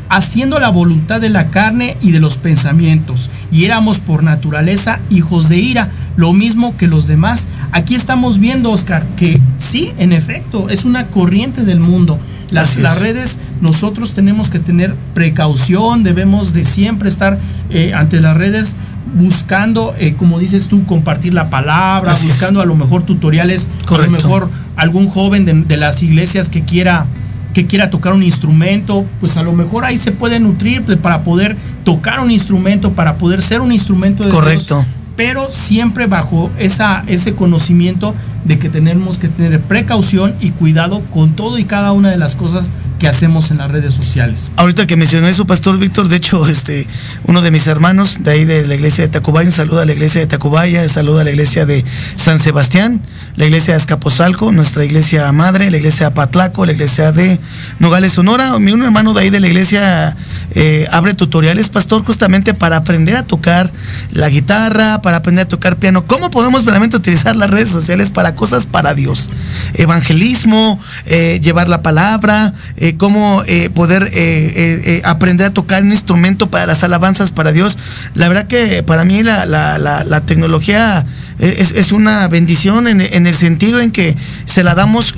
[0.08, 5.48] haciendo la voluntad de la carne y de los pensamientos, y éramos por naturaleza hijos
[5.48, 7.48] de ira, lo mismo que los demás.
[7.72, 12.18] Aquí estamos viendo, Oscar, que sí, en efecto, es una corriente del mundo.
[12.50, 17.38] Las, las redes, nosotros tenemos que tener precaución, debemos de siempre estar
[17.70, 18.76] eh, ante las redes
[19.14, 22.34] buscando, eh, como dices tú, compartir la palabra, Así es.
[22.34, 26.62] buscando a lo mejor tutoriales, a lo mejor algún joven de, de las iglesias que
[26.62, 27.06] quiera
[27.52, 31.22] que quiera tocar un instrumento, pues a lo mejor ahí se puede nutrir pues, para
[31.22, 34.76] poder tocar un instrumento, para poder ser un instrumento de Correcto.
[34.76, 35.01] Dios.
[35.24, 38.12] Pero siempre bajo esa, ese conocimiento
[38.44, 42.34] de que tenemos que tener precaución y cuidado con todo y cada una de las
[42.34, 42.72] cosas
[43.02, 44.52] que hacemos en las redes sociales.
[44.54, 46.86] Ahorita que mencionó eso, Pastor Víctor, de hecho, este,
[47.24, 49.90] uno de mis hermanos de ahí de la iglesia de Tacubaya, un saludo a la
[49.90, 51.84] iglesia de Tacubaya, un saludo a la iglesia de
[52.14, 53.02] San Sebastián,
[53.34, 57.40] la iglesia de Escaposalco, nuestra iglesia madre, la iglesia de Patlaco, la iglesia de
[57.80, 58.56] Nogales, Sonora.
[58.60, 60.16] Mi un hermano de ahí de la iglesia
[60.54, 63.72] eh, abre tutoriales, Pastor, justamente para aprender a tocar
[64.12, 66.06] la guitarra, para aprender a tocar piano.
[66.06, 69.28] ¿Cómo podemos realmente utilizar las redes sociales para cosas para Dios?
[69.74, 75.92] Evangelismo, eh, llevar la palabra, eh, cómo eh, poder eh, eh, aprender a tocar un
[75.92, 77.78] instrumento para las alabanzas para Dios.
[78.14, 81.04] La verdad que para mí la, la tecnología
[81.42, 84.16] es, es, una bendición en, en, el sentido en que
[84.46, 85.14] se la damos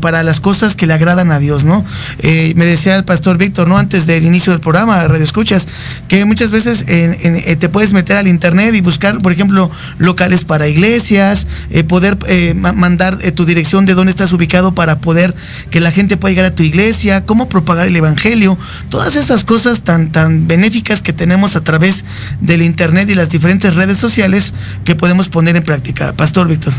[0.00, 1.84] para las cosas que le agradan a Dios, ¿no?
[2.22, 3.78] me decía el pastor Víctor, ¿no?
[3.78, 5.68] Antes del inicio del programa, Radio Escuchas,
[6.06, 11.46] que muchas veces te puedes meter al internet y buscar, por ejemplo, locales para iglesias,
[11.88, 12.18] poder
[12.54, 15.34] mandar tu dirección de dónde estás ubicado para poder
[15.70, 18.58] que la gente pueda llegar a tu iglesia, cómo propagar el evangelio,
[18.90, 22.04] todas esas cosas tan, tan benéficas que tenemos a través
[22.40, 26.12] del internet y las diferentes redes sociales que podemos poner en práctica.
[26.14, 26.72] Pastor Víctor.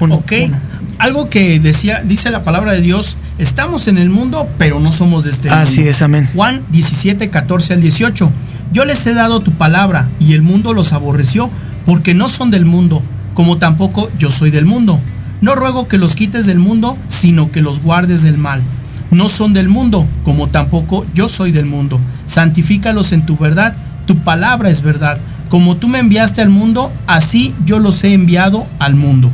[0.00, 0.32] Uno, ok.
[0.46, 0.56] Uno.
[0.98, 5.24] Algo que decía, dice la palabra de Dios, estamos en el mundo, pero no somos
[5.24, 5.62] de este mundo.
[5.62, 6.28] Así es, amén.
[6.34, 8.30] Juan 17, 14 al 18.
[8.72, 11.50] Yo les he dado tu palabra y el mundo los aborreció
[11.84, 13.02] porque no son del mundo,
[13.34, 15.00] como tampoco yo soy del mundo.
[15.40, 18.62] No ruego que los quites del mundo, sino que los guardes del mal.
[19.10, 22.00] No son del mundo, como tampoco yo soy del mundo.
[22.26, 23.74] Santifícalos en tu verdad,
[24.06, 25.18] tu palabra es verdad.
[25.54, 29.30] Como tú me enviaste al mundo, así yo los he enviado al mundo.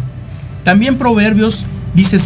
[0.65, 1.65] También Proverbios
[1.95, 2.19] dice,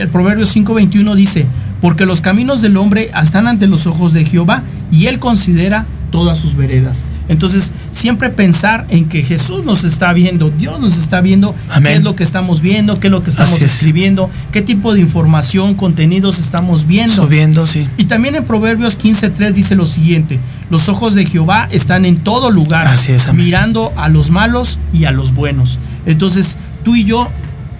[0.00, 1.46] el Proverbio 5:21 dice,
[1.82, 6.38] porque los caminos del hombre están ante los ojos de Jehová y él considera todas
[6.38, 7.04] sus veredas.
[7.28, 11.84] Entonces, siempre pensar en que Jesús nos está viendo, Dios nos está viendo, Amén.
[11.84, 14.52] qué es lo que estamos viendo, qué es lo que estamos escribiendo, es.
[14.52, 17.16] qué tipo de información, contenidos estamos viendo.
[17.16, 17.88] Subiendo, sí.
[17.96, 20.38] Y también en Proverbios 15:3 dice lo siguiente:
[20.70, 25.06] Los ojos de Jehová están en todo lugar, Así es, mirando a los malos y
[25.06, 25.80] a los buenos.
[26.06, 27.28] Entonces, tú y yo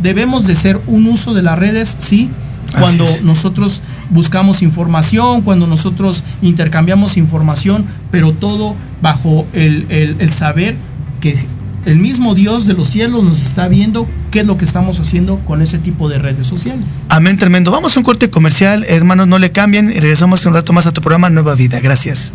[0.00, 2.30] debemos de ser un uso de las redes, sí,
[2.78, 10.76] cuando nosotros buscamos información, cuando nosotros intercambiamos información, pero todo bajo el, el, saber
[11.20, 11.36] que
[11.84, 15.38] el mismo Dios de los cielos nos está viendo qué es lo que estamos haciendo
[15.40, 16.98] con ese tipo de redes sociales.
[17.08, 17.70] Amén, tremendo.
[17.70, 21.00] Vamos a un corte comercial, hermanos, no le cambien regresamos un rato más a tu
[21.00, 21.80] programa Nueva Vida.
[21.80, 22.34] Gracias.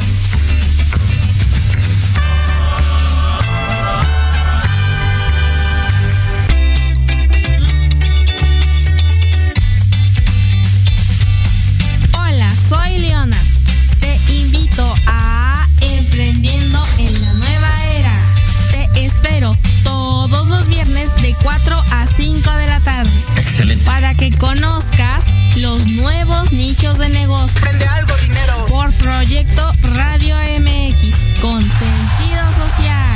[23.51, 23.83] Excelente.
[23.83, 25.25] Para que conozcas
[25.57, 27.59] los nuevos nichos de negocio.
[27.59, 28.65] Prende algo, dinero.
[28.69, 31.17] Por Proyecto Radio MX.
[31.41, 33.11] Con sentido social.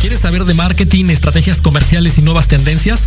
[0.00, 3.06] ¿Quieres saber de marketing, estrategias comerciales y nuevas tendencias?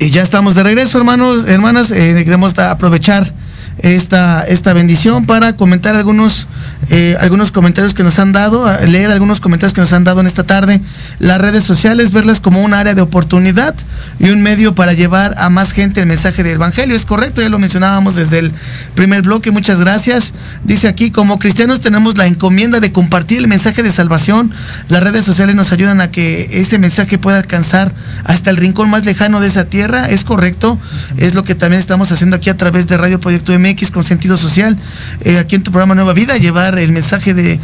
[0.00, 1.90] Y ya estamos de regreso, hermanos, hermanas.
[1.90, 3.30] Eh, queremos aprovechar
[3.80, 6.46] esta, esta bendición para comentar algunos
[6.88, 10.26] eh, algunos comentarios que nos han dado, leer algunos comentarios que nos han dado en
[10.26, 10.80] esta tarde.
[11.18, 13.74] Las redes sociales, verlas como un área de oportunidad
[14.18, 16.96] y un medio para llevar a más gente el mensaje del Evangelio.
[16.96, 18.52] Es correcto, ya lo mencionábamos desde el
[18.94, 19.50] primer bloque.
[19.50, 20.34] Muchas gracias.
[20.64, 24.52] Dice aquí, como cristianos tenemos la encomienda de compartir el mensaje de salvación.
[24.88, 27.92] Las redes sociales nos ayudan a que ese mensaje pueda alcanzar
[28.24, 30.08] hasta el rincón más lejano de esa tierra.
[30.08, 30.78] Es correcto.
[31.16, 34.36] Es lo que también estamos haciendo aquí a través de Radio Proyecto MX con sentido
[34.36, 34.76] social.
[35.22, 37.60] Eh, aquí en tu programa Nueva Vida, llevar el mensaje de,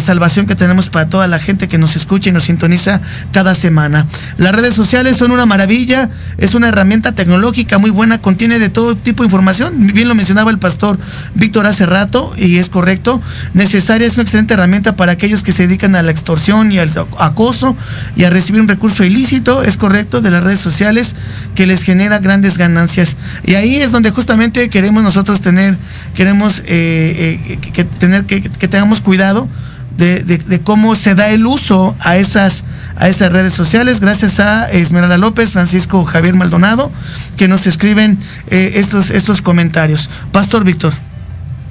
[0.00, 3.00] salvación que tenemos para toda la gente que nos escucha y nos sintoniza
[3.32, 4.06] cada semana.
[4.36, 8.96] Las redes sociales son una maravilla, es una herramienta tecnológica muy buena, contiene de todo
[8.96, 9.92] tipo de información.
[9.92, 10.98] Bien lo mencionaba el pastor
[11.34, 13.20] Víctor hace rato y es correcto.
[13.54, 16.90] Necesaria es una excelente herramienta para aquellos que se dedican a la extorsión y al
[17.18, 17.76] acoso
[18.16, 21.16] y a recibir un recurso ilícito, es correcto, de las redes sociales
[21.54, 23.16] que les genera grandes ganancias.
[23.44, 25.76] Y ahí es donde justamente queremos nosotros tener,
[26.14, 29.48] queremos eh, eh, tener que, que tengamos cuidado
[29.96, 32.64] de, cómo se da el uso a esas,
[32.96, 36.90] a esas redes sociales, gracias a Esmeralda López, Francisco Javier Maldonado,
[37.36, 38.18] que nos escriben
[38.48, 40.10] eh, estos, estos comentarios.
[40.32, 40.92] Pastor Víctor.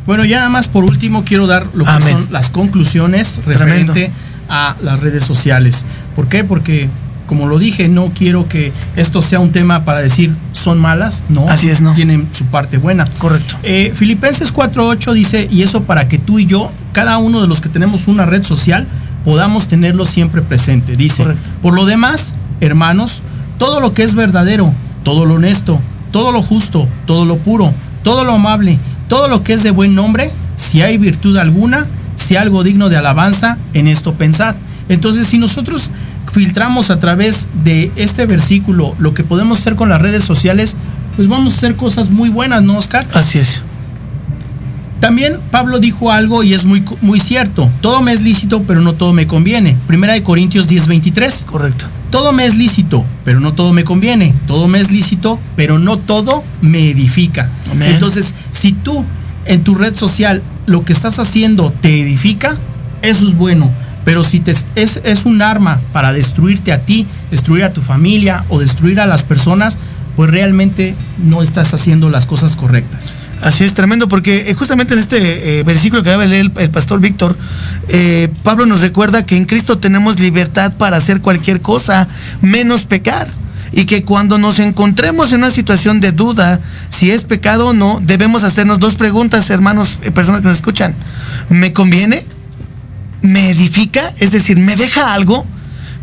[0.05, 4.11] Bueno, ya nada más por último quiero dar lo que son las conclusiones referente
[4.49, 5.85] a las redes sociales.
[6.15, 6.43] ¿Por qué?
[6.43, 6.89] Porque
[7.33, 11.49] como lo dije, no quiero que esto sea un tema para decir son malas, no.
[11.49, 11.95] Así es, no.
[11.95, 13.07] Tienen su parte buena.
[13.17, 13.55] Correcto.
[13.63, 17.59] Eh, Filipenses 4.8 dice, y eso para que tú y yo, cada uno de los
[17.59, 18.85] que tenemos una red social,
[19.25, 20.95] podamos tenerlo siempre presente.
[20.95, 21.25] Dice,
[21.63, 23.23] por lo demás, hermanos,
[23.57, 24.71] todo lo que es verdadero,
[25.01, 25.79] todo lo honesto,
[26.11, 27.73] todo lo justo, todo lo puro,
[28.03, 28.77] todo lo amable,
[29.07, 32.97] todo lo que es de buen nombre, si hay virtud alguna, si algo digno de
[32.97, 34.55] alabanza, en esto pensad.
[34.89, 35.89] Entonces, si nosotros
[36.33, 40.75] filtramos a través de este versículo lo que podemos hacer con las redes sociales,
[41.15, 43.05] pues vamos a hacer cosas muy buenas, ¿no, Oscar?
[43.13, 43.63] Así es.
[44.99, 47.69] También Pablo dijo algo y es muy, muy cierto.
[47.81, 49.77] Todo me es lícito, pero no todo me conviene.
[49.85, 51.43] Primera de Corintios 10:23.
[51.45, 51.85] Correcto.
[52.09, 54.33] Todo me es lícito, pero no todo me conviene.
[54.47, 57.49] Todo me es lícito, pero no todo me edifica.
[57.81, 59.03] Entonces, si tú
[59.45, 62.55] en tu red social lo que estás haciendo te edifica,
[63.01, 63.71] eso es bueno.
[64.05, 64.65] Pero si es,
[65.03, 69.23] es un arma para destruirte a ti, destruir a tu familia o destruir a las
[69.23, 69.77] personas,
[70.15, 73.15] pues realmente no estás haciendo las cosas correctas.
[73.41, 76.69] Así es, tremendo, porque eh, justamente en este eh, versículo que acaba de leer el,
[76.69, 77.35] pastor Víctor,
[77.89, 82.07] eh, Pablo nos recuerda que en Cristo tenemos libertad para hacer cualquier cosa,
[82.41, 83.27] menos pecar.
[83.75, 87.99] Y que cuando nos encontremos en una situación de duda si es pecado o no,
[88.03, 90.93] debemos hacernos dos preguntas, hermanos, personas que nos escuchan.
[91.49, 92.23] ¿Me conviene?
[93.23, 95.45] Me edifica, es decir, me deja algo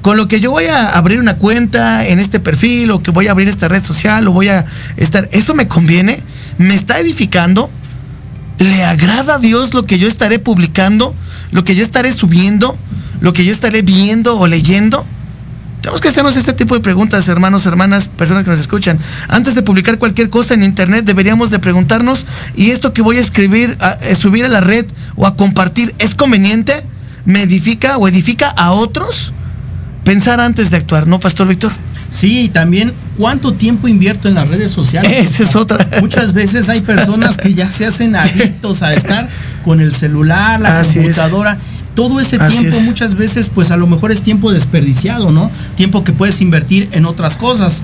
[0.02, 3.28] con lo que yo voy a abrir una cuenta en este perfil o que voy
[3.28, 4.64] a abrir esta red social o voy a
[4.96, 6.22] estar, ¿eso me conviene?
[6.56, 7.70] ¿Me está edificando?
[8.58, 11.14] ¿Le agrada a Dios lo que yo estaré publicando?
[11.52, 12.78] ¿Lo que yo estaré subiendo?
[13.20, 15.04] ¿Lo que yo estaré viendo o leyendo?
[15.82, 18.98] Tenemos que hacernos este tipo de preguntas, hermanos, hermanas, personas que nos escuchan.
[19.28, 23.20] Antes de publicar cualquier cosa en internet, deberíamos de preguntarnos, ¿y esto que voy a
[23.20, 26.82] escribir, a subir a la red o a compartir, es conveniente?
[27.24, 29.32] Me edifica o edifica a otros,
[30.04, 31.72] pensar antes de actuar, ¿no, Pastor Víctor?
[32.10, 35.12] Sí, también cuánto tiempo invierto en las redes sociales.
[35.32, 35.86] Esa es otra.
[36.00, 39.28] Muchas veces hay personas que ya se hacen adictos a estar
[39.64, 41.58] con el celular, la computadora.
[41.94, 45.50] Todo ese tiempo muchas veces pues a lo mejor es tiempo desperdiciado, ¿no?
[45.76, 47.82] Tiempo que puedes invertir en otras cosas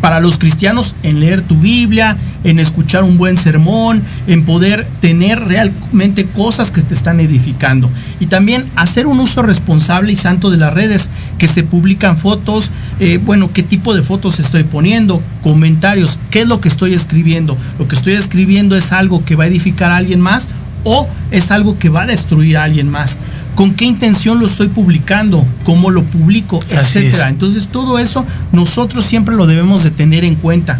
[0.00, 5.40] para los cristianos en leer tu Biblia, en escuchar un buen sermón, en poder tener
[5.40, 7.90] realmente cosas que te están edificando.
[8.20, 12.70] Y también hacer un uso responsable y santo de las redes, que se publican fotos,
[13.00, 17.56] eh, bueno, qué tipo de fotos estoy poniendo, comentarios, qué es lo que estoy escribiendo.
[17.78, 20.48] Lo que estoy escribiendo es algo que va a edificar a alguien más
[20.84, 23.18] o es algo que va a destruir a alguien más.
[23.56, 25.44] ¿Con qué intención lo estoy publicando?
[25.64, 26.60] ¿Cómo lo publico?
[26.68, 27.28] Etcétera.
[27.28, 30.78] Entonces todo eso nosotros siempre lo debemos de tener en cuenta.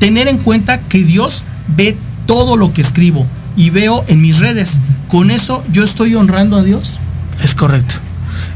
[0.00, 1.96] Tener en cuenta que Dios ve
[2.26, 3.24] todo lo que escribo
[3.56, 4.80] y veo en mis redes.
[5.08, 6.98] ¿Con eso yo estoy honrando a Dios?
[7.40, 7.94] Es correcto.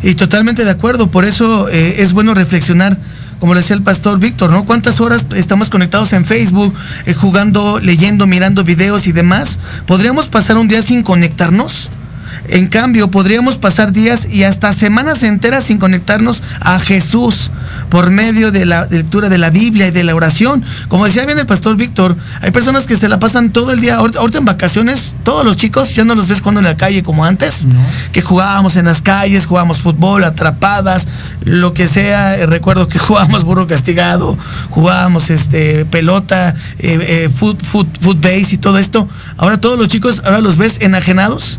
[0.03, 1.07] Y totalmente de acuerdo.
[1.09, 2.99] Por eso eh, es bueno reflexionar
[3.39, 4.65] como le decía el pastor Víctor, ¿no?
[4.65, 6.75] ¿Cuántas horas estamos conectados en Facebook,
[7.05, 9.59] eh, jugando, leyendo, mirando videos y demás?
[9.87, 11.91] ¿Podríamos pasar un día sin conectarnos?
[12.49, 17.51] En cambio, podríamos pasar días y hasta semanas enteras sin conectarnos a Jesús
[17.91, 20.65] por medio de la lectura de la Biblia y de la oración.
[20.89, 23.97] Como decía bien el pastor Víctor, hay personas que se la pasan todo el día,
[23.97, 27.25] ahorita en vacaciones, todos los chicos ya no los ves cuando en la calle como
[27.25, 27.67] antes,
[28.13, 31.09] que jugábamos en las calles, jugábamos fútbol, atrapadas,
[31.43, 32.47] lo que sea.
[32.47, 34.37] Recuerdo que jugábamos burro castigado,
[34.71, 39.09] jugábamos este, pelota, eh, eh, foot, foot, foot base y todo esto.
[39.37, 41.59] Ahora todos los chicos, ahora los ves enajenados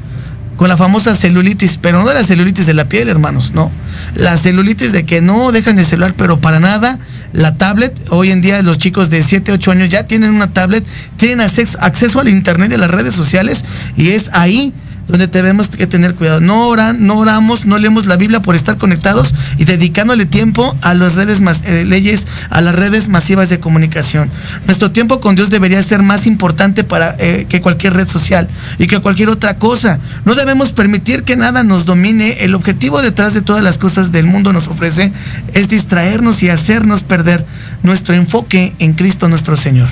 [0.57, 3.71] con la famosa celulitis, pero no de la celulitis de la piel, hermanos, no.
[4.15, 6.99] La celulitis de que no dejan el celular, pero para nada.
[7.31, 10.83] La tablet, hoy en día los chicos de 7, 8 años ya tienen una tablet,
[11.17, 13.63] tienen acceso, acceso al internet y a las redes sociales
[13.95, 14.73] y es ahí
[15.07, 16.41] donde tenemos que tener cuidado.
[16.41, 20.93] No oran, no oramos, no leemos la Biblia por estar conectados y dedicándole tiempo a
[20.93, 24.29] las redes más, eh, leyes, a las redes masivas de comunicación.
[24.65, 28.47] Nuestro tiempo con Dios debería ser más importante para eh, que cualquier red social
[28.77, 29.99] y que cualquier otra cosa.
[30.25, 32.43] No debemos permitir que nada nos domine.
[32.43, 35.11] El objetivo detrás de todas las cosas del mundo nos ofrece
[35.53, 37.45] es distraernos y hacernos perder
[37.83, 39.87] nuestro enfoque en Cristo nuestro Señor.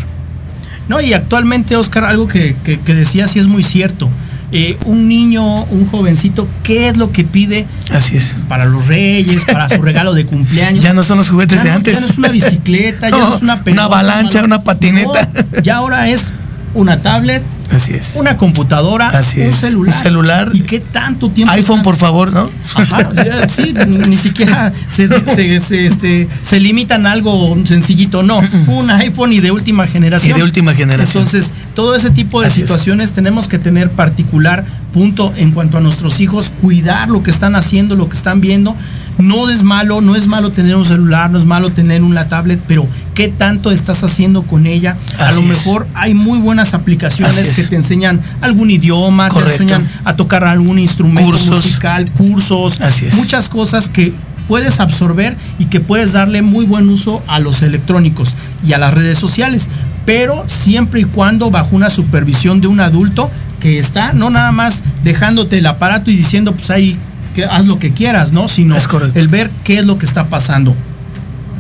[0.88, 4.10] No, y actualmente, Oscar, algo que, que, que sí es muy cierto.
[4.58, 7.66] Eh, un niño, un jovencito, ¿qué es lo que pide?
[7.92, 8.36] Así es.
[8.48, 10.84] Para los reyes, para su regalo de cumpleaños.
[10.86, 11.94] Ya no son los juguetes Ya de no- antes.
[11.96, 13.88] Ya no es una bicicleta, ya no es una pelota.
[13.88, 15.30] Una avalancha, una patineta.
[15.62, 16.32] Ya ahora es
[16.74, 18.16] una tablet, Así es.
[18.16, 19.96] una computadora, Así un celular.
[19.96, 20.50] Un celular.
[20.54, 21.54] ¿Y qué tanto tiempo?
[21.54, 22.50] iPhone, por favor, ¿no?
[22.76, 23.10] Ajá,
[23.48, 23.74] sí,
[24.08, 28.40] ni, siquiera se, se- se, este, se limitan a algo sencillito, no.
[28.68, 30.36] Un iPhone y de última generación.
[30.36, 31.24] Y de última generación.
[31.24, 32.68] Entonces, todo ese tipo de Así es.
[32.68, 34.64] situaciones tenemos que tener particular
[34.94, 38.76] punto en cuanto a nuestros hijos, cuidar lo que están haciendo, lo que están viendo.
[39.18, 42.60] No es malo, no es malo tener un celular, no es malo tener una tablet,
[42.68, 44.98] pero ¿qué tanto estás haciendo con ella?
[45.18, 45.48] a lo es.
[45.48, 47.56] mejor hay muy buenas aplicaciones Así es.
[47.56, 49.58] que te enseñan algún idioma, Correcto.
[49.58, 51.50] te enseñan a tocar algún instrumento Cursos.
[51.66, 53.16] musical, cursos, Así es.
[53.16, 54.14] muchas cosas que
[54.48, 58.94] puedes absorber y que puedes darle muy buen uso a los electrónicos y a las
[58.94, 59.70] redes sociales,
[60.06, 64.84] pero siempre y cuando bajo una supervisión de un adulto que está no nada más
[65.04, 66.96] dejándote el aparato y diciendo pues ahí
[67.34, 68.48] que haz lo que quieras, ¿no?
[68.48, 68.78] Sino
[69.16, 70.76] el ver qué es lo que está pasando.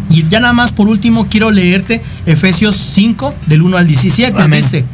[0.09, 4.41] Y ya nada más por último quiero leerte Efesios 5 del 1 al 17.
[4.41, 4.61] Amén.
[4.61, 4.85] Dice,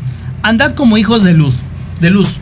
[0.41, 1.55] andad como hijos de luz,
[1.99, 2.39] de luz.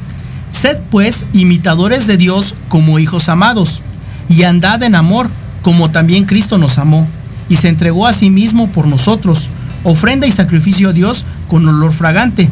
[0.49, 3.81] Sed pues imitadores de Dios como hijos amados,
[4.29, 5.29] y andad en amor,
[5.61, 7.07] como también Cristo nos amó,
[7.49, 9.49] y se entregó a sí mismo por nosotros,
[9.83, 12.49] ofrenda y sacrificio a Dios con olor fragante.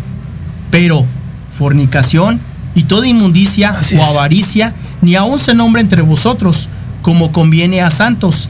[0.72, 1.06] Pero
[1.50, 2.40] fornicación
[2.76, 4.10] y toda inmundicia Así o es.
[4.10, 6.70] avaricia, ni aun se nombre entre vosotros,
[7.02, 8.50] como conviene a santos,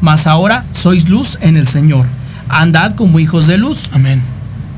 [0.00, 2.06] mas ahora sois luz en el Señor.
[2.48, 3.90] Andad como hijos de luz.
[3.92, 4.22] Amén.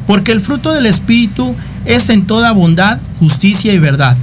[0.06, 1.54] Porque el fruto del Espíritu
[1.84, 4.16] es en toda bondad, justicia y verdad,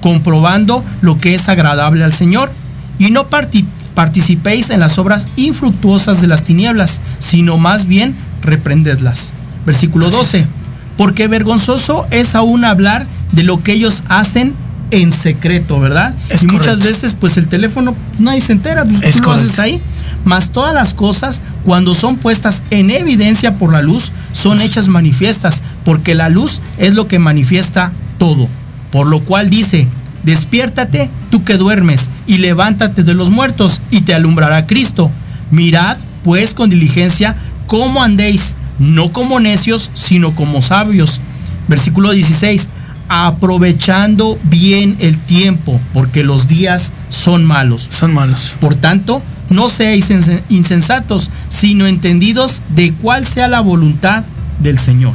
[0.00, 2.50] comprobando lo que es agradable al Señor,
[2.98, 9.32] y no parti- participéis en las obras infructuosas de las tinieblas, sino más bien reprendedlas.
[9.66, 10.38] Versículo Así 12.
[10.40, 10.48] es.
[10.96, 14.54] Porque vergonzoso es aún hablar de lo que ellos hacen
[14.90, 16.14] en secreto, ¿verdad?
[16.28, 19.58] Es y muchas veces, pues el teléfono nadie se entera, pues, Es tú lo haces
[19.58, 19.80] ahí.
[20.24, 25.62] Mas todas las cosas, cuando son puestas en evidencia por la luz, son hechas manifiestas,
[25.84, 28.48] porque la luz es lo que manifiesta todo.
[28.90, 29.88] Por lo cual dice,
[30.22, 35.10] despiértate tú que duermes, y levántate de los muertos, y te alumbrará Cristo.
[35.50, 41.20] Mirad, pues, con diligencia, cómo andéis, no como necios, sino como sabios.
[41.68, 42.68] Versículo 16,
[43.08, 47.88] aprovechando bien el tiempo, porque los días son malos.
[47.90, 48.54] Son malos.
[48.60, 54.24] Por tanto, no seáis insen- insensatos, sino entendidos de cuál sea la voluntad
[54.60, 55.14] del Señor.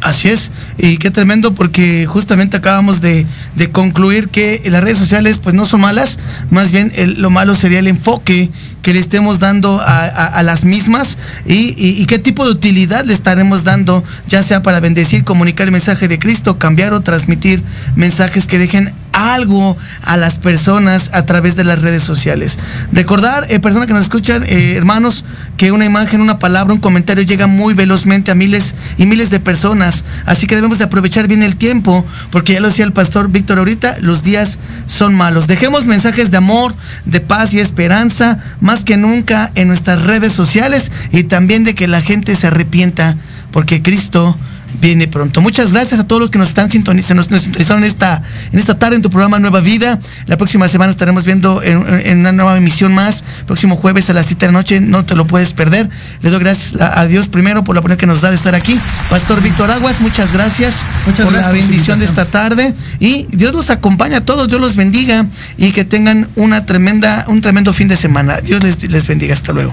[0.00, 5.38] Así es, y qué tremendo porque justamente acabamos de, de concluir que las redes sociales
[5.38, 6.18] pues no son malas,
[6.50, 8.50] más bien lo malo sería el enfoque
[8.82, 13.14] que le estemos dando a, a- las mismas y- y qué tipo de utilidad le
[13.14, 17.62] estaremos dando, ya sea para bendecir, comunicar el mensaje de Cristo, cambiar o transmitir
[17.94, 18.92] mensajes que dejen
[19.22, 22.58] algo a las personas a través de las redes sociales.
[22.92, 25.24] Recordar, eh, personas que nos escuchan, eh, hermanos,
[25.56, 29.40] que una imagen, una palabra, un comentario llega muy velozmente a miles y miles de
[29.40, 30.04] personas.
[30.26, 33.58] Así que debemos de aprovechar bien el tiempo, porque ya lo decía el pastor Víctor
[33.58, 35.46] ahorita, los días son malos.
[35.46, 40.90] Dejemos mensajes de amor, de paz y esperanza, más que nunca en nuestras redes sociales
[41.12, 43.16] y también de que la gente se arrepienta,
[43.50, 44.36] porque Cristo
[44.82, 45.40] viene pronto.
[45.40, 48.22] Muchas gracias a todos los que nos están sintonizando, nos, sintonizaron esta,
[48.52, 50.00] en esta tarde en tu programa Nueva Vida.
[50.26, 53.22] La próxima semana estaremos viendo en, una nueva emisión más.
[53.46, 55.88] Próximo jueves a las 7 de la noche, no te lo puedes perder.
[56.20, 58.78] Le doy gracias a, Dios primero por la oportunidad que nos da de estar aquí.
[59.08, 60.74] Pastor Víctor Aguas, muchas gracias
[61.16, 62.74] por la bendición de esta tarde.
[62.98, 65.26] Y Dios los acompaña a todos, Dios los bendiga
[65.56, 68.40] y que tengan una tremenda, un tremendo fin de semana.
[68.40, 69.34] Dios les, les bendiga.
[69.34, 69.72] Hasta luego.